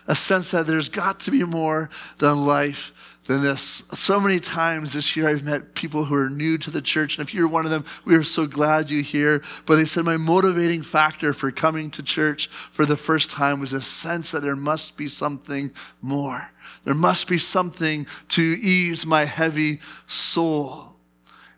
a 0.07 0.15
sense 0.15 0.51
that 0.51 0.67
there's 0.67 0.89
got 0.89 1.19
to 1.21 1.31
be 1.31 1.43
more 1.43 1.89
than 2.17 2.45
life 2.45 3.17
than 3.27 3.43
this. 3.43 3.83
So 3.93 4.19
many 4.19 4.39
times 4.39 4.93
this 4.93 5.15
year, 5.15 5.27
I've 5.27 5.43
met 5.43 5.75
people 5.75 6.05
who 6.05 6.15
are 6.15 6.29
new 6.29 6.57
to 6.59 6.71
the 6.71 6.81
church. 6.81 7.17
And 7.17 7.27
if 7.27 7.33
you're 7.33 7.47
one 7.47 7.65
of 7.65 7.71
them, 7.71 7.85
we 8.05 8.15
are 8.15 8.23
so 8.23 8.47
glad 8.47 8.89
you're 8.89 9.01
here. 9.01 9.43
But 9.65 9.75
they 9.75 9.85
said, 9.85 10.05
My 10.05 10.17
motivating 10.17 10.81
factor 10.81 11.33
for 11.33 11.51
coming 11.51 11.91
to 11.91 12.03
church 12.03 12.47
for 12.47 12.85
the 12.85 12.97
first 12.97 13.29
time 13.29 13.59
was 13.59 13.73
a 13.73 13.81
sense 13.81 14.31
that 14.31 14.41
there 14.41 14.55
must 14.55 14.97
be 14.97 15.07
something 15.07 15.71
more. 16.01 16.49
There 16.83 16.93
must 16.93 17.27
be 17.27 17.37
something 17.37 18.07
to 18.29 18.41
ease 18.41 19.05
my 19.05 19.25
heavy 19.25 19.79
soul. 20.07 20.96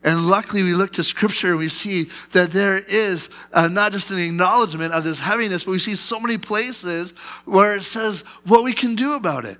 And 0.04 0.28
luckily, 0.28 0.64
we 0.64 0.74
look 0.74 0.94
to 0.94 1.04
scripture 1.04 1.50
and 1.50 1.58
we 1.58 1.68
see 1.68 2.06
that 2.32 2.52
there 2.52 2.80
is 2.80 3.30
uh, 3.52 3.68
not 3.68 3.92
just 3.92 4.12
an 4.12 4.20
acknowledgement 4.20 4.94
of 4.94 5.04
this 5.04 5.20
heaviness, 5.20 5.66
but 5.66 5.72
we 5.72 5.80
see 5.80 5.96
so 5.96 6.20
many 6.20 6.38
places 6.38 7.12
where 7.46 7.76
it 7.76 7.84
says 7.84 8.22
what 8.46 8.64
we 8.64 8.74
can 8.74 8.96
do 8.96 9.16
about 9.16 9.44
it. 9.44 9.58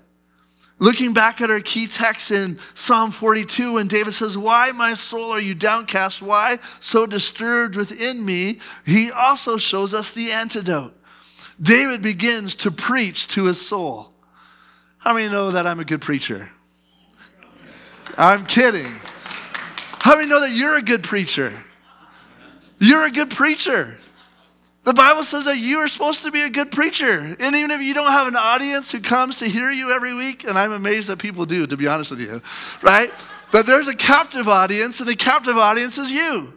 Looking 0.78 1.12
back 1.12 1.42
at 1.42 1.50
our 1.50 1.60
key 1.60 1.86
text 1.86 2.30
in 2.30 2.58
Psalm 2.72 3.10
42, 3.10 3.74
when 3.74 3.86
David 3.86 4.14
says, 4.14 4.38
Why, 4.38 4.72
my 4.72 4.94
soul, 4.94 5.30
are 5.30 5.40
you 5.40 5.54
downcast? 5.54 6.22
Why 6.22 6.56
so 6.80 7.04
disturbed 7.04 7.76
within 7.76 8.24
me? 8.24 8.60
He 8.86 9.12
also 9.12 9.58
shows 9.58 9.92
us 9.92 10.12
the 10.14 10.32
antidote. 10.32 10.94
David 11.60 12.00
begins 12.02 12.54
to 12.56 12.70
preach 12.70 13.28
to 13.28 13.44
his 13.44 13.60
soul. 13.60 14.14
How 14.96 15.12
many 15.12 15.30
know 15.30 15.50
that 15.50 15.66
I'm 15.66 15.80
a 15.80 15.84
good 15.84 16.00
preacher? 16.00 16.50
I'm 18.16 18.46
kidding. 18.46 18.96
How 20.00 20.16
many 20.16 20.28
know 20.28 20.40
that 20.40 20.52
you're 20.52 20.76
a 20.76 20.82
good 20.82 21.02
preacher? 21.02 21.52
You're 22.78 23.06
a 23.06 23.10
good 23.10 23.30
preacher. 23.30 23.98
The 24.84 24.94
Bible 24.94 25.22
says 25.22 25.44
that 25.44 25.58
you 25.58 25.76
are 25.78 25.88
supposed 25.88 26.24
to 26.24 26.30
be 26.30 26.42
a 26.42 26.48
good 26.48 26.72
preacher. 26.72 27.36
And 27.38 27.54
even 27.54 27.70
if 27.70 27.82
you 27.82 27.92
don't 27.92 28.10
have 28.10 28.26
an 28.26 28.34
audience 28.34 28.90
who 28.90 29.00
comes 29.00 29.38
to 29.40 29.48
hear 29.48 29.70
you 29.70 29.94
every 29.94 30.14
week, 30.14 30.44
and 30.44 30.56
I'm 30.56 30.72
amazed 30.72 31.10
that 31.10 31.18
people 31.18 31.44
do, 31.44 31.66
to 31.66 31.76
be 31.76 31.86
honest 31.86 32.10
with 32.10 32.20
you, 32.20 32.40
right? 32.82 33.10
But 33.52 33.66
there's 33.66 33.88
a 33.88 33.94
captive 33.94 34.48
audience, 34.48 35.00
and 35.00 35.08
the 35.08 35.16
captive 35.16 35.58
audience 35.58 35.98
is 35.98 36.10
you. 36.10 36.54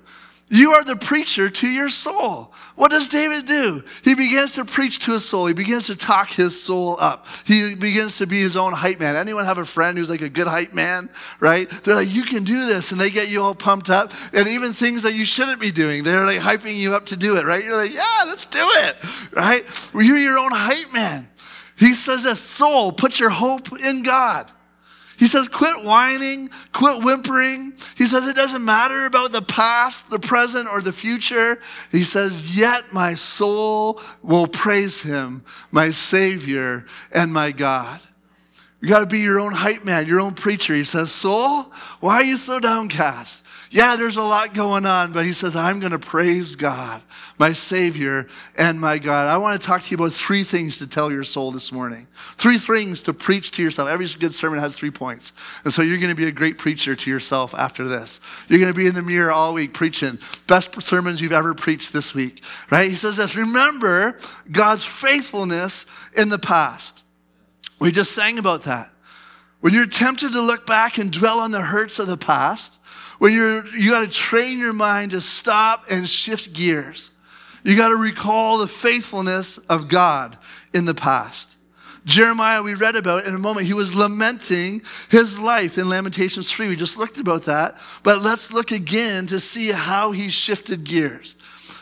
You 0.54 0.74
are 0.74 0.84
the 0.84 0.96
preacher 0.96 1.50
to 1.50 1.68
your 1.68 1.90
soul. 1.90 2.54
What 2.76 2.92
does 2.92 3.08
David 3.08 3.48
do? 3.48 3.84
He 4.04 4.14
begins 4.14 4.52
to 4.52 4.66
preach 4.66 5.00
to 5.00 5.14
his 5.14 5.26
soul. 5.26 5.48
He 5.48 5.56
begins 5.56 5.88
to 5.88 5.96
talk 5.96 6.30
his 6.30 6.62
soul 6.62 6.96
up. 7.00 7.26
He 7.48 7.74
begins 7.74 8.20
to 8.20 8.28
be 8.28 8.40
his 8.40 8.56
own 8.56 8.72
hype 8.72 9.00
man. 9.00 9.16
Anyone 9.16 9.46
have 9.46 9.58
a 9.58 9.66
friend 9.66 9.98
who's 9.98 10.12
like 10.12 10.22
a 10.22 10.30
good 10.30 10.46
hype 10.46 10.72
man, 10.72 11.10
right? 11.40 11.68
They're 11.68 11.96
like, 11.96 12.14
you 12.14 12.22
can 12.22 12.44
do 12.44 12.68
this. 12.68 12.92
And 12.92 13.02
they 13.02 13.10
get 13.10 13.30
you 13.30 13.42
all 13.42 13.56
pumped 13.56 13.90
up. 13.90 14.12
And 14.32 14.48
even 14.48 14.74
things 14.74 15.02
that 15.02 15.16
you 15.16 15.26
shouldn't 15.26 15.60
be 15.60 15.72
doing, 15.72 16.04
they're 16.04 16.24
like 16.24 16.38
hyping 16.38 16.76
you 16.76 16.94
up 16.94 17.08
to 17.08 17.18
do 17.18 17.36
it, 17.38 17.46
right? 17.46 17.64
You're 17.64 17.76
like, 17.76 17.96
yeah, 17.96 18.24
let's 18.28 18.46
do 18.46 18.60
it, 18.62 19.34
right? 19.36 19.64
You're 19.96 20.20
your 20.20 20.38
own 20.38 20.52
hype 20.54 20.94
man. 20.94 21.30
He 21.80 21.94
says 21.94 22.26
this 22.26 22.40
soul, 22.40 22.92
put 22.92 23.20
your 23.20 23.32
hope 23.32 23.70
in 23.72 24.04
God. 24.04 24.52
He 25.24 25.30
says, 25.30 25.48
quit 25.48 25.86
whining, 25.86 26.50
quit 26.74 27.02
whimpering. 27.02 27.76
He 27.96 28.08
says, 28.08 28.28
it 28.28 28.36
doesn't 28.36 28.66
matter 28.66 29.06
about 29.06 29.32
the 29.32 29.42
past, 29.42 30.10
the 30.10 30.20
present, 30.20 30.68
or 30.68 30.82
the 30.82 30.92
future. 30.92 31.62
He 31.94 32.04
says, 32.04 32.58
yet 32.58 32.92
my 32.92 33.16
soul 33.16 34.02
will 34.22 34.48
praise 34.48 35.02
him, 35.02 35.46
my 35.72 35.92
Savior 35.92 36.86
and 37.16 37.32
my 37.32 37.52
God. 37.52 38.02
You 38.84 38.90
got 38.90 39.00
to 39.00 39.06
be 39.06 39.22
your 39.22 39.40
own 39.40 39.54
hype 39.54 39.86
man, 39.86 40.08
your 40.08 40.20
own 40.20 40.34
preacher. 40.34 40.74
He 40.74 40.84
says, 40.84 41.10
Soul, 41.10 41.72
why 42.02 42.16
are 42.16 42.24
you 42.26 42.36
so 42.36 42.60
downcast? 42.60 43.46
Yeah, 43.72 43.96
there's 43.96 44.18
a 44.18 44.22
lot 44.22 44.54
going 44.54 44.86
on, 44.86 45.14
but 45.14 45.26
he 45.26 45.32
says, 45.32 45.56
I'm 45.56 45.80
going 45.80 45.94
to 45.94 46.00
praise 46.00 46.58
God, 46.58 47.02
my 47.40 47.54
Savior 47.54 48.28
and 48.58 48.82
my 48.82 48.98
God. 48.98 49.34
I 49.34 49.38
want 49.38 49.60
to 49.60 49.66
talk 49.66 49.84
to 49.84 49.92
you 49.92 49.96
about 49.96 50.12
three 50.12 50.44
things 50.44 50.80
to 50.80 50.90
tell 50.90 51.10
your 51.14 51.24
soul 51.24 51.52
this 51.52 51.72
morning. 51.72 52.08
Three 52.14 52.58
things 52.58 53.04
to 53.04 53.14
preach 53.14 53.52
to 53.52 53.64
yourself. 53.64 53.88
Every 53.88 54.06
good 54.20 54.34
sermon 54.34 54.60
has 54.60 54.76
three 54.76 54.92
points. 54.92 55.32
And 55.64 55.72
so 55.72 55.82
you're 55.82 55.98
going 55.98 56.14
to 56.14 56.22
be 56.22 56.28
a 56.28 56.32
great 56.34 56.58
preacher 56.58 56.94
to 56.94 57.10
yourself 57.10 57.56
after 57.56 57.88
this. 57.88 58.20
You're 58.50 58.60
going 58.60 58.74
to 58.74 58.78
be 58.78 58.88
in 58.88 58.96
the 58.96 59.02
mirror 59.02 59.32
all 59.32 59.54
week 59.54 59.74
preaching. 59.74 60.20
Best 60.48 60.82
sermons 60.82 61.22
you've 61.22 61.32
ever 61.32 61.54
preached 61.54 61.94
this 61.94 62.14
week, 62.14 62.44
right? 62.70 62.90
He 62.90 62.96
says 62.96 63.16
this 63.16 63.38
Remember 63.38 64.18
God's 64.52 64.84
faithfulness 64.84 65.86
in 66.18 66.28
the 66.28 66.38
past. 66.38 67.03
We 67.84 67.92
just 67.92 68.14
sang 68.14 68.40
about 68.40 68.64
that. 68.64 68.90
When 69.60 69.74
you're 69.74 69.86
tempted 69.86 70.32
to 70.32 70.42
look 70.42 70.66
back 70.66 70.98
and 70.98 71.12
dwell 71.12 71.42
on 71.42 71.52
the 71.52 71.60
hurts 71.60 72.00
of 72.00 72.08
the 72.08 72.16
past, 72.16 72.80
when 73.20 73.34
you're, 73.34 73.68
you 73.76 73.92
got 73.92 74.06
to 74.06 74.08
train 74.10 74.58
your 74.58 74.72
mind 74.72 75.12
to 75.12 75.20
stop 75.20 75.84
and 75.92 76.10
shift 76.10 76.54
gears. 76.54 77.12
You 77.62 77.76
got 77.76 77.90
to 77.90 77.98
recall 77.98 78.60
the 78.60 78.70
faithfulness 78.70 79.58
of 79.58 79.90
God 79.90 80.38
in 80.74 80.86
the 80.86 80.96
past. 80.96 81.58
Jeremiah, 82.06 82.64
we 82.64 82.74
read 82.74 82.96
about 82.96 83.26
in 83.26 83.36
a 83.36 83.40
moment, 83.40 83.68
he 83.68 83.74
was 83.74 83.94
lamenting 83.94 84.82
his 85.10 85.38
life 85.38 85.78
in 85.78 85.90
Lamentations 85.90 86.50
3. 86.50 86.70
We 86.70 86.78
just 86.78 86.98
looked 86.98 87.18
about 87.18 87.44
that. 87.44 87.76
But 88.02 88.22
let's 88.22 88.54
look 88.54 88.72
again 88.72 89.28
to 89.28 89.42
see 89.42 89.74
how 89.74 90.14
he 90.14 90.30
shifted 90.30 90.86
gears. 90.86 91.36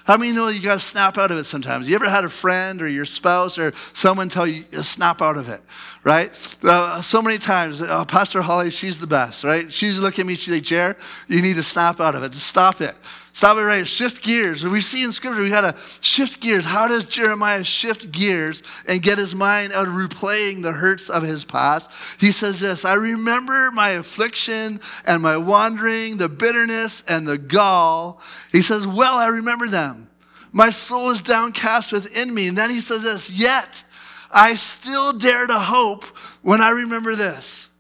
How 0.06 0.18
many 0.18 0.32
know 0.32 0.48
you 0.48 0.62
got 0.62 0.76
to 0.76 0.80
snap 0.80 1.18
out 1.18 1.32
of 1.32 1.38
it 1.38 1.44
sometimes? 1.44 1.88
You 1.88 1.96
ever 1.96 2.10
had 2.10 2.26
a 2.26 2.30
friend 2.30 2.82
or 2.82 2.88
your 2.88 3.06
spouse 3.06 3.58
or 3.58 3.72
someone 3.94 4.30
tell 4.30 4.48
you, 4.48 4.66
snap 4.82 5.22
out 5.22 5.38
of 5.38 5.48
it, 5.50 5.62
right? 6.04 6.30
Uh, 6.64 7.02
so 7.02 7.22
many 7.22 7.38
times, 7.38 7.82
uh, 7.82 8.04
Pastor 8.06 8.42
Holly, 8.42 8.72
she's 8.72 9.00
the 9.00 9.08
best, 9.08 9.44
right? 9.44 9.72
She's 9.72 10.00
looking 10.00 10.24
at 10.24 10.28
me, 10.28 10.36
she's 10.36 10.54
like, 10.54 10.64
Jer, 10.64 10.98
you 11.28 11.42
need 11.42 11.56
to 11.56 11.64
snap 11.64 12.00
out 12.00 12.16
of 12.16 12.24
it. 12.24 12.32
Just 12.32 12.48
stop 12.48 12.82
it. 12.82 12.96
Stop 13.34 13.58
it 13.58 13.62
right. 13.62 13.88
Shift 13.88 14.24
gears. 14.24 14.66
We 14.66 14.82
see 14.82 15.04
in 15.04 15.12
scripture, 15.12 15.42
we 15.42 15.50
got 15.50 15.74
to 15.74 15.82
shift 16.02 16.42
gears. 16.42 16.66
How 16.66 16.88
does 16.88 17.06
Jeremiah 17.06 17.64
shift 17.64 18.12
gears 18.12 18.62
and 18.88 19.02
get 19.02 19.18
his 19.18 19.34
mind 19.34 19.72
out 19.72 19.88
of 19.88 19.94
replaying 19.94 20.62
the 20.62 20.74
hurts 20.74 21.10
of 21.10 21.24
his 21.24 21.46
past? 21.46 21.90
He 22.20 22.32
says 22.32 22.60
this 22.60 22.84
I 22.84 22.96
remember 22.96 23.72
my 23.72 23.92
affliction 23.92 24.82
and 25.06 25.24
my 25.24 25.38
wandering, 25.38 26.18
the 26.18 26.30
bitterness 26.30 27.04
and 27.08 27.26
the 27.28 27.38
gall. 27.38 28.22
He 28.52 28.62
says, 28.62 28.86
Well, 28.86 29.16
I 29.16 29.28
remember 29.28 29.68
them. 29.68 30.10
My 30.52 30.70
soul 30.70 31.10
is 31.10 31.22
downcast 31.22 31.94
within 31.94 32.36
me. 32.36 32.50
And 32.50 32.58
then 32.58 32.70
he 32.70 32.82
says 32.82 33.04
this, 33.04 33.32
Yet 33.32 33.84
I 34.30 34.56
still 34.56 35.14
dare 35.14 35.48
to 35.48 35.58
hope 35.58 36.04
when 36.42 36.62
I 36.62 36.72
remember 36.72 37.16
this. 37.16 37.71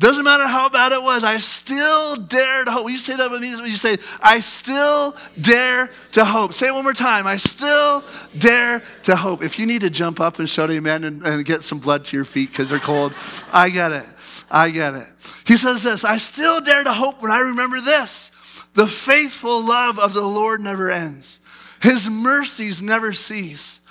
Doesn't 0.00 0.24
matter 0.24 0.46
how 0.46 0.70
bad 0.70 0.92
it 0.92 1.02
was, 1.02 1.24
I 1.24 1.36
still 1.36 2.16
dare 2.16 2.64
to 2.64 2.70
hope. 2.70 2.84
Will 2.84 2.90
you 2.90 2.96
say 2.98 3.16
that 3.16 3.30
with 3.30 3.42
me? 3.42 3.54
Will 3.54 3.66
You 3.66 3.76
say, 3.76 3.98
I 4.22 4.40
still 4.40 5.14
dare 5.38 5.90
to 6.12 6.24
hope. 6.24 6.54
Say 6.54 6.68
it 6.68 6.72
one 6.72 6.84
more 6.84 6.94
time. 6.94 7.26
I 7.26 7.36
still 7.36 8.02
dare 8.38 8.80
to 9.02 9.14
hope. 9.14 9.42
If 9.42 9.58
you 9.58 9.66
need 9.66 9.82
to 9.82 9.90
jump 9.90 10.18
up 10.18 10.38
and 10.38 10.48
shout 10.48 10.70
amen 10.70 11.04
and, 11.04 11.22
and 11.22 11.44
get 11.44 11.64
some 11.64 11.80
blood 11.80 12.06
to 12.06 12.16
your 12.16 12.24
feet 12.24 12.48
because 12.48 12.70
they're 12.70 12.78
cold, 12.78 13.12
I 13.52 13.68
get 13.68 13.92
it. 13.92 14.06
I 14.50 14.70
get 14.70 14.94
it. 14.94 15.06
He 15.46 15.58
says 15.58 15.82
this 15.82 16.02
I 16.02 16.16
still 16.16 16.62
dare 16.62 16.82
to 16.82 16.94
hope 16.94 17.20
when 17.20 17.30
I 17.30 17.40
remember 17.40 17.82
this. 17.82 18.30
The 18.72 18.86
faithful 18.86 19.66
love 19.66 19.98
of 19.98 20.14
the 20.14 20.24
Lord 20.24 20.62
never 20.62 20.90
ends, 20.90 21.40
His 21.82 22.08
mercies 22.08 22.80
never 22.80 23.12
cease. 23.12 23.82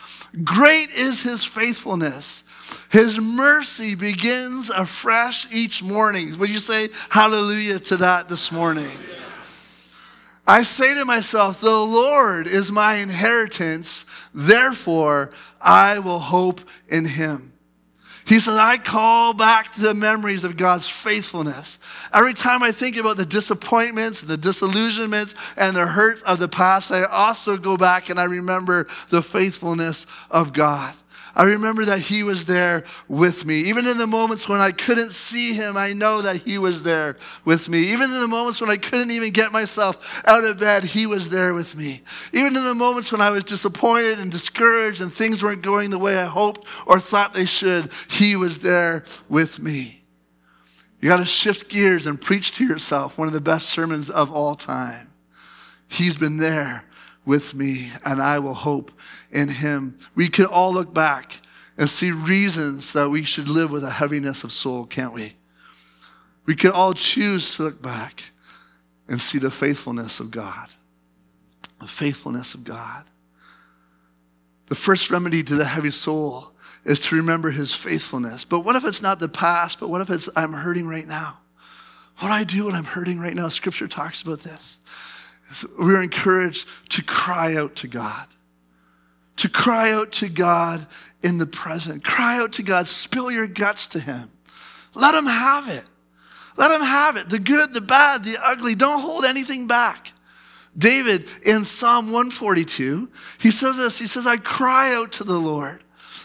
Great 0.43 0.89
is 0.89 1.21
His 1.21 1.45
faithfulness. 1.45 2.45
His 2.91 3.19
mercy 3.19 3.95
begins 3.95 4.69
afresh 4.69 5.47
each 5.53 5.83
morning. 5.83 6.37
Would 6.39 6.49
you 6.49 6.59
say 6.59 6.89
hallelujah 7.09 7.79
to 7.79 7.97
that 7.97 8.29
this 8.29 8.51
morning? 8.51 8.89
I 10.47 10.63
say 10.63 10.95
to 10.95 11.05
myself, 11.05 11.61
the 11.61 11.69
Lord 11.69 12.47
is 12.47 12.71
my 12.71 12.95
inheritance, 12.95 14.05
therefore 14.33 15.29
I 15.61 15.99
will 15.99 16.17
hope 16.17 16.61
in 16.87 17.05
him. 17.05 17.53
He 18.25 18.39
says, 18.39 18.55
I 18.55 18.77
call 18.77 19.33
back 19.33 19.73
the 19.73 19.95
memories 19.95 20.43
of 20.43 20.57
God's 20.57 20.87
faithfulness. 20.87 21.79
Every 22.13 22.35
time 22.35 22.61
I 22.61 22.71
think 22.71 22.97
about 22.97 23.17
the 23.17 23.25
disappointments, 23.25 24.21
the 24.21 24.37
disillusionments, 24.37 25.33
and 25.57 25.75
the 25.75 25.87
hurt 25.87 26.21
of 26.23 26.37
the 26.39 26.47
past, 26.47 26.91
I 26.91 27.05
also 27.05 27.57
go 27.57 27.75
back 27.75 28.09
and 28.11 28.19
I 28.19 28.25
remember 28.25 28.87
the 29.09 29.23
faithfulness 29.23 30.05
of 30.29 30.53
God. 30.53 30.93
I 31.35 31.43
remember 31.43 31.85
that 31.85 31.99
He 31.99 32.23
was 32.23 32.45
there 32.45 32.83
with 33.07 33.45
me. 33.45 33.61
Even 33.61 33.85
in 33.87 33.97
the 33.97 34.07
moments 34.07 34.49
when 34.49 34.59
I 34.59 34.71
couldn't 34.71 35.11
see 35.11 35.53
Him, 35.53 35.77
I 35.77 35.93
know 35.93 36.21
that 36.21 36.37
He 36.37 36.57
was 36.57 36.83
there 36.83 37.17
with 37.45 37.69
me. 37.69 37.79
Even 37.91 38.09
in 38.09 38.21
the 38.21 38.27
moments 38.27 38.61
when 38.61 38.69
I 38.69 38.77
couldn't 38.77 39.11
even 39.11 39.31
get 39.31 39.51
myself 39.51 40.21
out 40.25 40.43
of 40.43 40.59
bed, 40.59 40.83
He 40.83 41.05
was 41.05 41.29
there 41.29 41.53
with 41.53 41.75
me. 41.75 42.01
Even 42.33 42.55
in 42.55 42.63
the 42.63 42.75
moments 42.75 43.11
when 43.11 43.21
I 43.21 43.29
was 43.29 43.43
disappointed 43.43 44.19
and 44.19 44.31
discouraged 44.31 45.01
and 45.01 45.11
things 45.11 45.43
weren't 45.43 45.61
going 45.61 45.89
the 45.89 45.99
way 45.99 46.17
I 46.17 46.25
hoped 46.25 46.67
or 46.85 46.99
thought 46.99 47.33
they 47.33 47.45
should, 47.45 47.91
He 48.09 48.35
was 48.35 48.59
there 48.59 49.03
with 49.29 49.59
me. 49.59 50.03
You 50.99 51.07
got 51.07 51.17
to 51.17 51.25
shift 51.25 51.69
gears 51.69 52.05
and 52.05 52.19
preach 52.19 52.51
to 52.53 52.65
yourself 52.65 53.17
one 53.17 53.27
of 53.27 53.33
the 53.33 53.39
best 53.41 53.69
sermons 53.69 54.09
of 54.09 54.31
all 54.31 54.55
time. 54.55 55.11
He's 55.87 56.15
been 56.15 56.37
there 56.37 56.83
with 57.29 57.53
me, 57.53 57.91
and 58.03 58.19
I 58.19 58.39
will 58.39 58.55
hope 58.55 58.91
in 59.31 59.49
him. 59.49 59.95
We 60.15 60.29
could 60.29 60.47
all 60.47 60.73
look 60.73 60.95
back 60.95 61.39
and 61.77 61.87
see 61.87 62.11
reasons 62.11 62.91
that 62.93 63.09
we 63.09 63.23
should 63.23 63.47
live 63.47 63.71
with 63.71 63.83
a 63.83 63.91
heaviness 63.91 64.43
of 64.43 64.51
soul, 64.51 64.87
can't 64.87 65.13
we? 65.13 65.35
We 66.47 66.55
could 66.55 66.71
all 66.71 66.93
choose 66.93 67.55
to 67.55 67.63
look 67.63 67.83
back 67.83 68.31
and 69.07 69.21
see 69.21 69.37
the 69.37 69.51
faithfulness 69.51 70.19
of 70.19 70.31
God. 70.31 70.73
The 71.79 71.85
faithfulness 71.85 72.55
of 72.55 72.63
God. 72.63 73.05
The 74.65 74.75
first 74.75 75.11
remedy 75.11 75.43
to 75.43 75.53
the 75.53 75.65
heavy 75.65 75.91
soul 75.91 76.51
is 76.83 76.99
to 77.01 77.15
remember 77.15 77.51
his 77.51 77.75
faithfulness. 77.75 78.43
But 78.43 78.61
what 78.61 78.75
if 78.75 78.83
it's 78.83 79.03
not 79.03 79.19
the 79.19 79.29
past, 79.29 79.79
but 79.79 79.89
what 79.89 80.01
if 80.01 80.09
it's 80.09 80.29
I'm 80.35 80.53
hurting 80.53 80.87
right 80.87 81.07
now? 81.07 81.37
What 82.17 82.29
do 82.29 82.33
I 82.33 82.43
do 82.43 82.65
when 82.65 82.73
I'm 82.73 82.85
hurting 82.85 83.19
right 83.19 83.35
now? 83.35 83.49
Scripture 83.49 83.87
talks 83.87 84.23
about 84.23 84.39
this. 84.39 84.79
We're 85.77 86.03
encouraged 86.03 86.67
to 86.91 87.03
cry 87.03 87.55
out 87.55 87.75
to 87.77 87.87
God 87.87 88.27
to 89.39 89.47
cry 89.47 89.93
out 89.93 90.11
to 90.11 90.27
God 90.27 90.85
in 91.23 91.37
the 91.37 91.45
present. 91.45 92.03
Cry 92.03 92.39
out 92.39 92.51
to 92.53 92.63
God, 92.63 92.87
spill 92.87 93.31
your 93.31 93.47
guts 93.47 93.87
to 93.89 93.99
Him. 93.99 94.29
Let 94.95 95.15
Him 95.15 95.25
have 95.25 95.69
it. 95.69 95.85
Let 96.57 96.71
Him 96.71 96.81
have 96.81 97.15
it. 97.15 97.29
The 97.29 97.39
good, 97.39 97.73
the 97.73 97.79
bad, 97.79 98.25
the 98.25 98.37
ugly. 98.43 98.75
Don't 98.75 98.99
hold 98.99 99.23
anything 99.23 99.65
back. 99.65 100.11
David 100.77 101.25
in 101.45 101.63
Psalm 101.63 102.07
142, 102.07 103.09
he 103.39 103.49
says 103.49 103.77
this 103.77 103.97
He 103.97 104.07
says, 104.07 104.27
I 104.27 104.35
cry 104.35 104.93
out 104.93 105.13
to 105.13 105.23
the 105.23 105.37
Lord. 105.37 105.83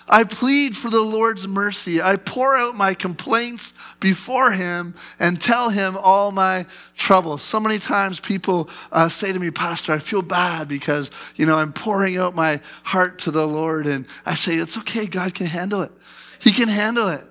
I 0.08 0.24
plead 0.24 0.76
for 0.76 0.90
the 0.90 1.00
Lord's 1.00 1.48
mercy. 1.48 2.02
I 2.02 2.16
pour 2.16 2.56
out 2.56 2.76
my 2.76 2.94
complaints 2.94 3.72
before 4.00 4.52
him 4.52 4.94
and 5.18 5.40
tell 5.40 5.70
him 5.70 5.96
all 5.96 6.30
my 6.30 6.66
troubles. 6.96 7.42
So 7.42 7.58
many 7.58 7.78
times 7.78 8.20
people 8.20 8.68
uh, 8.92 9.08
say 9.08 9.32
to 9.32 9.38
me, 9.38 9.50
Pastor, 9.50 9.92
I 9.92 9.98
feel 9.98 10.22
bad 10.22 10.68
because, 10.68 11.10
you 11.36 11.46
know, 11.46 11.56
I'm 11.56 11.72
pouring 11.72 12.18
out 12.18 12.34
my 12.34 12.60
heart 12.82 13.18
to 13.20 13.30
the 13.30 13.46
Lord. 13.46 13.86
And 13.86 14.06
I 14.26 14.34
say, 14.34 14.54
it's 14.54 14.76
okay. 14.78 15.06
God 15.06 15.34
can 15.34 15.46
handle 15.46 15.82
it. 15.82 15.92
He 16.40 16.52
can 16.52 16.68
handle 16.68 17.08
it. 17.08 17.22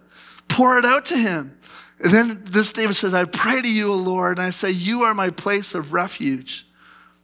Pour 0.48 0.78
it 0.78 0.86
out 0.86 1.06
to 1.06 1.18
him. 1.18 1.58
And 2.04 2.14
then 2.14 2.42
this 2.46 2.74
David 2.74 2.96
says, 2.96 3.14
I 3.14 3.26
pray 3.26 3.62
to 3.62 3.72
you, 3.72 3.92
O 3.92 3.96
Lord, 3.96 4.38
and 4.38 4.46
I 4.46 4.50
say, 4.50 4.72
You 4.72 5.04
are 5.04 5.14
my 5.14 5.30
place 5.30 5.74
of 5.74 5.94
refuge. 5.94 6.68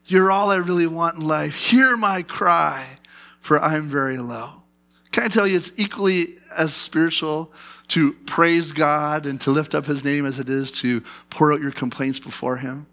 You're 0.06 0.32
all 0.32 0.52
I 0.52 0.56
really 0.56 0.88
want 0.88 1.18
in 1.18 1.28
life. 1.28 1.56
Hear 1.56 1.98
my 1.98 2.22
cry, 2.22 3.00
for 3.42 3.60
I'm 3.60 3.90
very 3.90 4.18
low. 4.18 4.59
Can 5.12 5.24
I 5.24 5.28
tell 5.28 5.48
you, 5.48 5.58
it's 5.58 5.72
equally 5.78 6.36
as 6.58 6.74
spiritual 6.74 7.52
to 7.90 8.14
praise 8.26 8.72
God 8.72 9.26
and 9.26 9.42
to 9.42 9.52
lift 9.52 9.74
up 9.74 9.86
his 9.86 10.04
name 10.04 10.26
as 10.26 10.40
it 10.40 10.50
is 10.50 10.72
to 10.74 11.02
pour 11.30 11.52
out 11.52 11.62
your 11.62 11.72
complaints 11.72 12.20
before 12.20 12.58
him. 12.58 12.86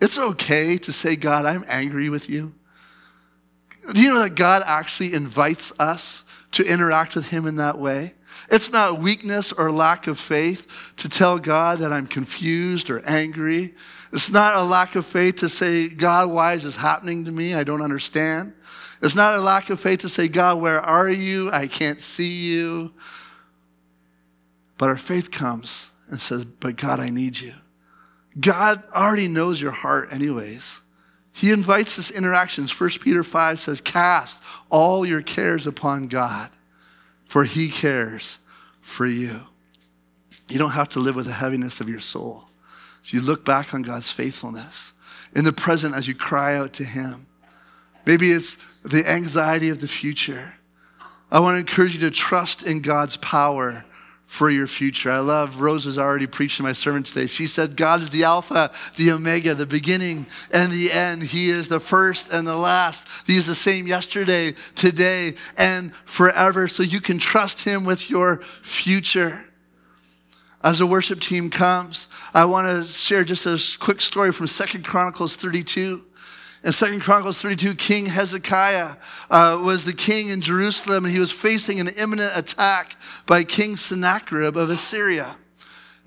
It's 0.00 0.18
okay 0.18 0.76
to 0.78 0.92
say, 0.92 1.16
God, 1.16 1.44
I'm 1.44 1.64
angry 1.68 2.08
with 2.08 2.30
you. 2.30 2.54
Do 3.92 4.00
you 4.00 4.14
know 4.14 4.22
that 4.22 4.34
God 4.34 4.62
actually 4.66 5.14
invites 5.14 5.78
us 5.80 6.24
to 6.52 6.64
interact 6.64 7.14
with 7.14 7.28
him 7.30 7.46
in 7.46 7.56
that 7.56 7.78
way? 7.78 8.14
It's 8.50 8.70
not 8.70 9.00
weakness 9.00 9.52
or 9.52 9.72
lack 9.72 10.06
of 10.06 10.18
faith 10.18 10.92
to 10.98 11.08
tell 11.08 11.38
God 11.38 11.80
that 11.80 11.92
I'm 11.92 12.06
confused 12.06 12.90
or 12.90 13.04
angry. 13.04 13.74
It's 14.12 14.30
not 14.30 14.56
a 14.56 14.62
lack 14.62 14.94
of 14.94 15.06
faith 15.06 15.36
to 15.36 15.48
say, 15.48 15.88
God, 15.88 16.30
why 16.30 16.52
is 16.52 16.62
this 16.62 16.76
happening 16.76 17.24
to 17.24 17.32
me? 17.32 17.54
I 17.54 17.64
don't 17.64 17.82
understand. 17.82 18.52
It's 19.02 19.14
not 19.14 19.34
a 19.34 19.40
lack 19.40 19.70
of 19.70 19.80
faith 19.80 20.00
to 20.00 20.08
say, 20.08 20.28
God, 20.28 20.60
where 20.60 20.80
are 20.80 21.08
you? 21.08 21.50
I 21.50 21.66
can't 21.66 22.00
see 22.00 22.52
you. 22.52 22.92
But 24.78 24.88
our 24.88 24.96
faith 24.96 25.30
comes 25.30 25.90
and 26.08 26.20
says, 26.20 26.44
But 26.44 26.76
God, 26.76 27.00
I 27.00 27.10
need 27.10 27.38
you. 27.40 27.54
God 28.38 28.82
already 28.94 29.28
knows 29.28 29.60
your 29.60 29.72
heart, 29.72 30.08
anyways. 30.12 30.80
He 31.32 31.52
invites 31.52 31.96
this 31.96 32.10
interactions. 32.10 32.78
1 32.78 32.90
Peter 33.00 33.22
5 33.22 33.58
says, 33.58 33.80
Cast 33.80 34.42
all 34.70 35.04
your 35.04 35.22
cares 35.22 35.66
upon 35.66 36.06
God, 36.06 36.50
for 37.24 37.44
he 37.44 37.68
cares 37.68 38.38
for 38.80 39.06
you. 39.06 39.40
You 40.48 40.58
don't 40.58 40.70
have 40.70 40.88
to 40.90 41.00
live 41.00 41.16
with 41.16 41.26
the 41.26 41.32
heaviness 41.32 41.80
of 41.80 41.88
your 41.88 42.00
soul. 42.00 42.44
So 43.02 43.16
you 43.16 43.22
look 43.22 43.44
back 43.44 43.74
on 43.74 43.82
God's 43.82 44.10
faithfulness 44.10 44.92
in 45.34 45.44
the 45.44 45.52
present 45.52 45.94
as 45.94 46.08
you 46.08 46.14
cry 46.14 46.56
out 46.56 46.72
to 46.74 46.84
him. 46.84 47.26
Maybe 48.06 48.30
it's 48.30 48.56
the 48.84 49.04
anxiety 49.06 49.68
of 49.68 49.80
the 49.80 49.88
future. 49.88 50.54
I 51.30 51.40
want 51.40 51.56
to 51.56 51.58
encourage 51.58 51.94
you 51.94 52.00
to 52.00 52.10
trust 52.10 52.62
in 52.62 52.80
God's 52.80 53.16
power 53.16 53.84
for 54.26 54.50
your 54.50 54.66
future. 54.66 55.10
I 55.10 55.18
love 55.18 55.60
Rose 55.60 55.98
already 55.98 56.26
preaching 56.26 56.64
my 56.64 56.72
sermon 56.72 57.02
today. 57.02 57.26
She 57.26 57.46
said, 57.46 57.76
God 57.76 58.00
is 58.00 58.10
the 58.10 58.24
Alpha, 58.24 58.70
the 58.96 59.12
Omega, 59.12 59.54
the 59.54 59.66
beginning 59.66 60.26
and 60.52 60.72
the 60.72 60.90
end. 60.92 61.22
He 61.22 61.48
is 61.48 61.68
the 61.68 61.80
first 61.80 62.32
and 62.32 62.46
the 62.46 62.56
last. 62.56 63.08
He 63.26 63.36
is 63.36 63.46
the 63.46 63.54
same 63.54 63.86
yesterday, 63.86 64.52
today, 64.74 65.34
and 65.56 65.94
forever. 65.94 66.68
So 66.68 66.82
you 66.82 67.00
can 67.00 67.18
trust 67.18 67.62
Him 67.62 67.84
with 67.84 68.10
your 68.10 68.38
future. 68.62 69.44
As 70.62 70.80
the 70.80 70.86
worship 70.86 71.20
team 71.20 71.48
comes, 71.48 72.08
I 72.34 72.44
want 72.46 72.66
to 72.66 72.90
share 72.90 73.22
just 73.22 73.46
a 73.46 73.78
quick 73.78 74.00
story 74.00 74.32
from 74.32 74.48
Second 74.48 74.84
Chronicles 74.84 75.36
32. 75.36 76.02
In 76.66 76.72
Second 76.72 77.00
Chronicles 77.00 77.40
32, 77.40 77.76
King 77.76 78.06
Hezekiah 78.06 78.96
uh, 79.30 79.60
was 79.62 79.84
the 79.84 79.92
king 79.92 80.30
in 80.30 80.40
Jerusalem, 80.40 81.04
and 81.04 81.14
he 81.14 81.20
was 81.20 81.30
facing 81.30 81.78
an 81.78 81.86
imminent 81.96 82.32
attack 82.34 82.96
by 83.24 83.44
King 83.44 83.76
Sennacherib 83.76 84.56
of 84.56 84.68
Assyria. 84.68 85.36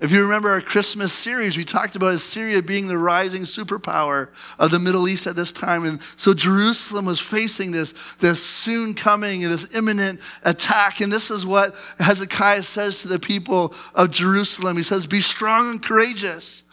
If 0.00 0.12
you 0.12 0.20
remember 0.20 0.50
our 0.50 0.60
Christmas 0.60 1.14
series, 1.14 1.56
we 1.56 1.64
talked 1.64 1.96
about 1.96 2.12
Assyria 2.12 2.60
being 2.60 2.88
the 2.88 2.98
rising 2.98 3.44
superpower 3.44 4.28
of 4.58 4.70
the 4.70 4.78
Middle 4.78 5.08
East 5.08 5.26
at 5.26 5.34
this 5.34 5.50
time. 5.50 5.86
And 5.86 6.02
so 6.02 6.34
Jerusalem 6.34 7.06
was 7.06 7.20
facing 7.20 7.72
this, 7.72 8.16
this 8.16 8.44
soon 8.44 8.92
coming, 8.92 9.40
this 9.40 9.74
imminent 9.74 10.20
attack. 10.44 11.00
And 11.00 11.10
this 11.10 11.30
is 11.30 11.46
what 11.46 11.74
Hezekiah 12.00 12.64
says 12.64 13.00
to 13.00 13.08
the 13.08 13.18
people 13.18 13.72
of 13.94 14.10
Jerusalem. 14.10 14.76
He 14.76 14.82
says, 14.82 15.06
Be 15.06 15.22
strong 15.22 15.70
and 15.70 15.82
courageous. 15.82 16.64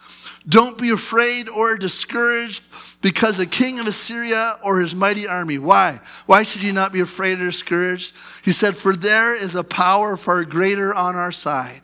Don't 0.48 0.78
be 0.78 0.90
afraid 0.90 1.48
or 1.48 1.76
discouraged 1.76 2.62
because 3.02 3.36
the 3.36 3.46
king 3.46 3.78
of 3.80 3.86
Assyria 3.86 4.58
or 4.64 4.80
his 4.80 4.94
mighty 4.94 5.28
army. 5.28 5.58
Why? 5.58 6.00
Why 6.24 6.42
should 6.42 6.62
you 6.62 6.72
not 6.72 6.92
be 6.92 7.00
afraid 7.00 7.38
or 7.40 7.46
discouraged? 7.46 8.14
He 8.42 8.52
said, 8.52 8.74
For 8.74 8.96
there 8.96 9.36
is 9.36 9.54
a 9.54 9.64
power 9.64 10.16
far 10.16 10.44
greater 10.44 10.94
on 10.94 11.16
our 11.16 11.32
side. 11.32 11.82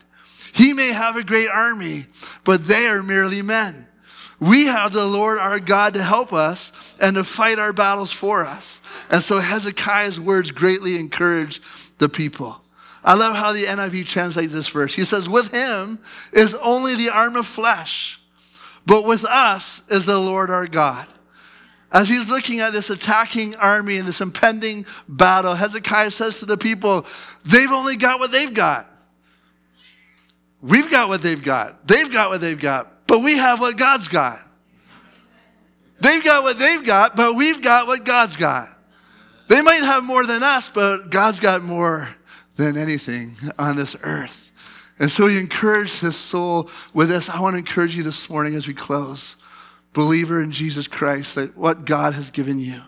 He 0.54 0.72
may 0.72 0.92
have 0.92 1.16
a 1.16 1.24
great 1.24 1.48
army, 1.48 2.06
but 2.44 2.64
they 2.64 2.86
are 2.86 3.02
merely 3.02 3.42
men. 3.42 3.86
We 4.40 4.66
have 4.66 4.92
the 4.92 5.04
Lord 5.04 5.38
our 5.38 5.60
God 5.60 5.94
to 5.94 6.02
help 6.02 6.32
us 6.32 6.96
and 7.00 7.16
to 7.16 7.24
fight 7.24 7.58
our 7.58 7.72
battles 7.72 8.12
for 8.12 8.46
us. 8.46 8.80
And 9.10 9.22
so 9.22 9.40
Hezekiah's 9.40 10.18
words 10.18 10.50
greatly 10.50 10.96
encouraged 10.96 11.62
the 11.98 12.08
people. 12.08 12.62
I 13.04 13.14
love 13.14 13.36
how 13.36 13.52
the 13.52 13.64
NIV 13.64 14.06
translates 14.06 14.52
this 14.54 14.68
verse. 14.68 14.94
He 14.94 15.04
says, 15.04 15.28
With 15.28 15.52
him 15.52 15.98
is 16.32 16.54
only 16.54 16.94
the 16.94 17.10
arm 17.10 17.36
of 17.36 17.46
flesh 17.46 18.20
but 18.86 19.06
with 19.06 19.24
us 19.24 19.88
is 19.90 20.06
the 20.06 20.18
Lord 20.18 20.50
our 20.50 20.66
God. 20.66 21.06
As 21.92 22.08
he's 22.08 22.28
looking 22.28 22.60
at 22.60 22.72
this 22.72 22.90
attacking 22.90 23.54
army 23.56 23.98
and 23.98 24.08
this 24.08 24.20
impending 24.20 24.84
battle, 25.08 25.54
Hezekiah 25.54 26.10
says 26.10 26.40
to 26.40 26.46
the 26.46 26.56
people, 26.56 27.06
They've 27.44 27.70
only 27.70 27.96
got 27.96 28.18
what 28.18 28.32
they've 28.32 28.52
got. 28.52 28.86
We've 30.60 30.90
got 30.90 31.08
what 31.08 31.22
they've 31.22 31.42
got. 31.42 31.86
They've 31.86 32.10
got 32.12 32.30
what 32.30 32.40
they've 32.40 32.58
got, 32.58 33.06
but 33.06 33.20
we 33.20 33.36
have 33.36 33.60
what 33.60 33.76
God's 33.76 34.08
got. 34.08 34.38
They've 36.00 36.24
got 36.24 36.42
what 36.42 36.58
they've 36.58 36.84
got, 36.84 37.16
but 37.16 37.36
we've 37.36 37.62
got 37.62 37.86
what 37.86 38.04
God's 38.04 38.36
got. 38.36 38.68
They 39.48 39.62
might 39.62 39.82
have 39.82 40.02
more 40.02 40.26
than 40.26 40.42
us, 40.42 40.68
but 40.68 41.10
God's 41.10 41.38
got 41.38 41.62
more 41.62 42.08
than 42.56 42.76
anything 42.76 43.34
on 43.58 43.76
this 43.76 43.94
earth. 44.02 44.43
And 44.98 45.10
so 45.10 45.26
he 45.26 45.38
encouraged 45.38 46.00
his 46.00 46.16
soul 46.16 46.70
with 46.92 47.08
this. 47.08 47.28
I 47.28 47.40
want 47.40 47.54
to 47.54 47.58
encourage 47.58 47.96
you 47.96 48.02
this 48.02 48.30
morning 48.30 48.54
as 48.54 48.68
we 48.68 48.74
close, 48.74 49.36
believer 49.92 50.40
in 50.40 50.52
Jesus 50.52 50.86
Christ, 50.86 51.34
that 51.34 51.56
what 51.56 51.84
God 51.84 52.14
has 52.14 52.30
given 52.30 52.58
you. 52.58 52.80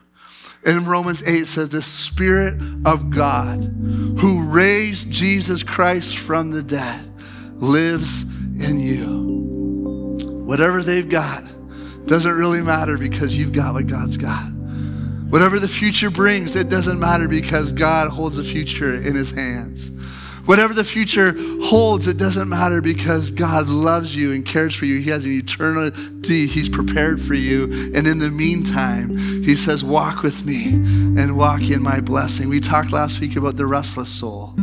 In 0.64 0.84
Romans 0.84 1.22
8 1.26 1.46
says, 1.46 1.68
the 1.68 1.82
Spirit 1.82 2.60
of 2.84 3.10
God 3.10 3.62
who 4.18 4.50
raised 4.50 5.10
Jesus 5.10 5.62
Christ 5.62 6.16
from 6.16 6.50
the 6.50 6.62
dead 6.62 7.12
lives 7.54 8.22
in 8.68 8.80
you. 8.80 10.44
Whatever 10.44 10.82
they've 10.82 11.08
got 11.08 11.44
doesn't 12.06 12.34
really 12.34 12.60
matter 12.60 12.96
because 12.96 13.36
you've 13.36 13.52
got 13.52 13.74
what 13.74 13.86
God's 13.86 14.16
got. 14.16 14.52
Whatever 15.28 15.58
the 15.58 15.68
future 15.68 16.10
brings, 16.10 16.54
it 16.54 16.68
doesn't 16.68 17.00
matter 17.00 17.26
because 17.26 17.72
God 17.72 18.10
holds 18.10 18.36
the 18.36 18.44
future 18.44 18.94
in 18.94 19.14
his 19.14 19.32
hands. 19.32 19.90
Whatever 20.46 20.74
the 20.74 20.84
future 20.84 21.34
holds, 21.64 22.06
it 22.06 22.18
doesn't 22.18 22.48
matter 22.48 22.80
because 22.80 23.30
God 23.32 23.66
loves 23.66 24.14
you 24.14 24.32
and 24.32 24.44
cares 24.44 24.74
for 24.74 24.86
you. 24.86 25.00
He 25.00 25.10
has 25.10 25.24
an 25.24 25.32
eternity 25.32 26.46
He's 26.46 26.68
prepared 26.68 27.20
for 27.20 27.34
you. 27.34 27.64
And 27.94 28.06
in 28.06 28.20
the 28.20 28.30
meantime, 28.30 29.16
He 29.16 29.56
says, 29.56 29.82
Walk 29.82 30.22
with 30.22 30.46
me 30.46 30.74
and 30.74 31.36
walk 31.36 31.62
in 31.62 31.82
my 31.82 32.00
blessing. 32.00 32.48
We 32.48 32.60
talked 32.60 32.92
last 32.92 33.20
week 33.20 33.36
about 33.36 33.56
the 33.56 33.66
restless 33.66 34.08
soul 34.08 34.54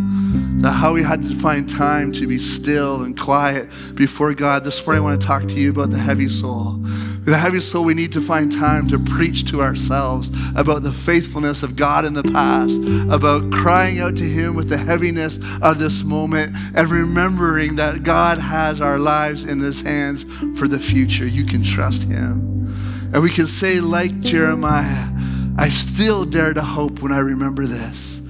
how 0.63 0.93
we 0.93 1.03
had 1.03 1.21
to 1.23 1.35
find 1.35 1.69
time 1.69 2.11
to 2.13 2.27
be 2.27 2.37
still 2.37 3.03
and 3.03 3.19
quiet 3.19 3.67
before 3.95 4.33
God. 4.33 4.63
This 4.63 4.85
morning, 4.85 5.03
I 5.03 5.05
want 5.05 5.21
to 5.21 5.27
talk 5.27 5.43
to 5.43 5.55
you 5.55 5.71
about 5.71 5.89
the 5.89 5.97
heavy 5.97 6.29
soul. 6.29 6.79
The 7.25 7.37
heavy 7.37 7.61
soul, 7.61 7.85
we 7.85 7.93
need 7.93 8.11
to 8.13 8.21
find 8.21 8.51
time 8.51 8.87
to 8.89 8.99
preach 8.99 9.49
to 9.51 9.61
ourselves 9.61 10.29
about 10.55 10.83
the 10.83 10.91
faithfulness 10.91 11.63
of 11.63 11.75
God 11.75 12.05
in 12.05 12.13
the 12.13 12.23
past, 12.23 12.81
about 13.09 13.51
crying 13.51 13.99
out 13.99 14.17
to 14.17 14.23
Him 14.23 14.55
with 14.55 14.69
the 14.69 14.77
heaviness 14.77 15.39
of 15.61 15.79
this 15.79 16.03
moment, 16.03 16.53
and 16.75 16.89
remembering 16.89 17.77
that 17.77 18.03
God 18.03 18.39
has 18.39 18.81
our 18.81 18.99
lives 18.99 19.45
in 19.45 19.59
His 19.59 19.81
hands 19.81 20.25
for 20.57 20.67
the 20.67 20.79
future. 20.79 21.25
You 21.25 21.45
can 21.45 21.63
trust 21.63 22.03
Him. 22.09 22.67
And 23.13 23.21
we 23.21 23.29
can 23.29 23.47
say, 23.47 23.79
like 23.79 24.19
Jeremiah, 24.21 25.09
I 25.57 25.69
still 25.69 26.25
dare 26.25 26.53
to 26.53 26.63
hope 26.63 27.01
when 27.01 27.11
I 27.11 27.19
remember 27.19 27.65
this. 27.65 28.22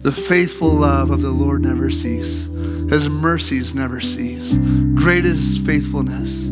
The 0.00 0.12
faithful 0.12 0.72
love 0.72 1.10
of 1.10 1.22
the 1.22 1.30
Lord 1.30 1.62
never 1.62 1.90
cease. 1.90 2.46
His 2.88 3.08
mercies 3.08 3.74
never 3.74 4.00
cease. 4.00 4.56
Great 4.94 5.24
is 5.24 5.38
his 5.38 5.66
faithfulness. 5.66 6.46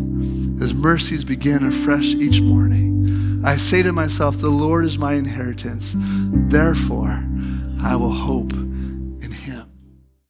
His 0.61 0.74
mercies 0.74 1.24
begin 1.24 1.64
afresh 1.64 2.06
each 2.06 2.40
morning. 2.40 3.40
I 3.44 3.56
say 3.56 3.85
to 3.85 3.92
myself, 3.92 4.38
The 4.38 4.48
Lord 4.50 4.85
is 4.85 4.98
my 4.98 5.14
inheritance. 5.14 5.94
Therefore, 5.96 7.24
I 7.80 7.94
will 7.94 8.11
hope 8.11 8.52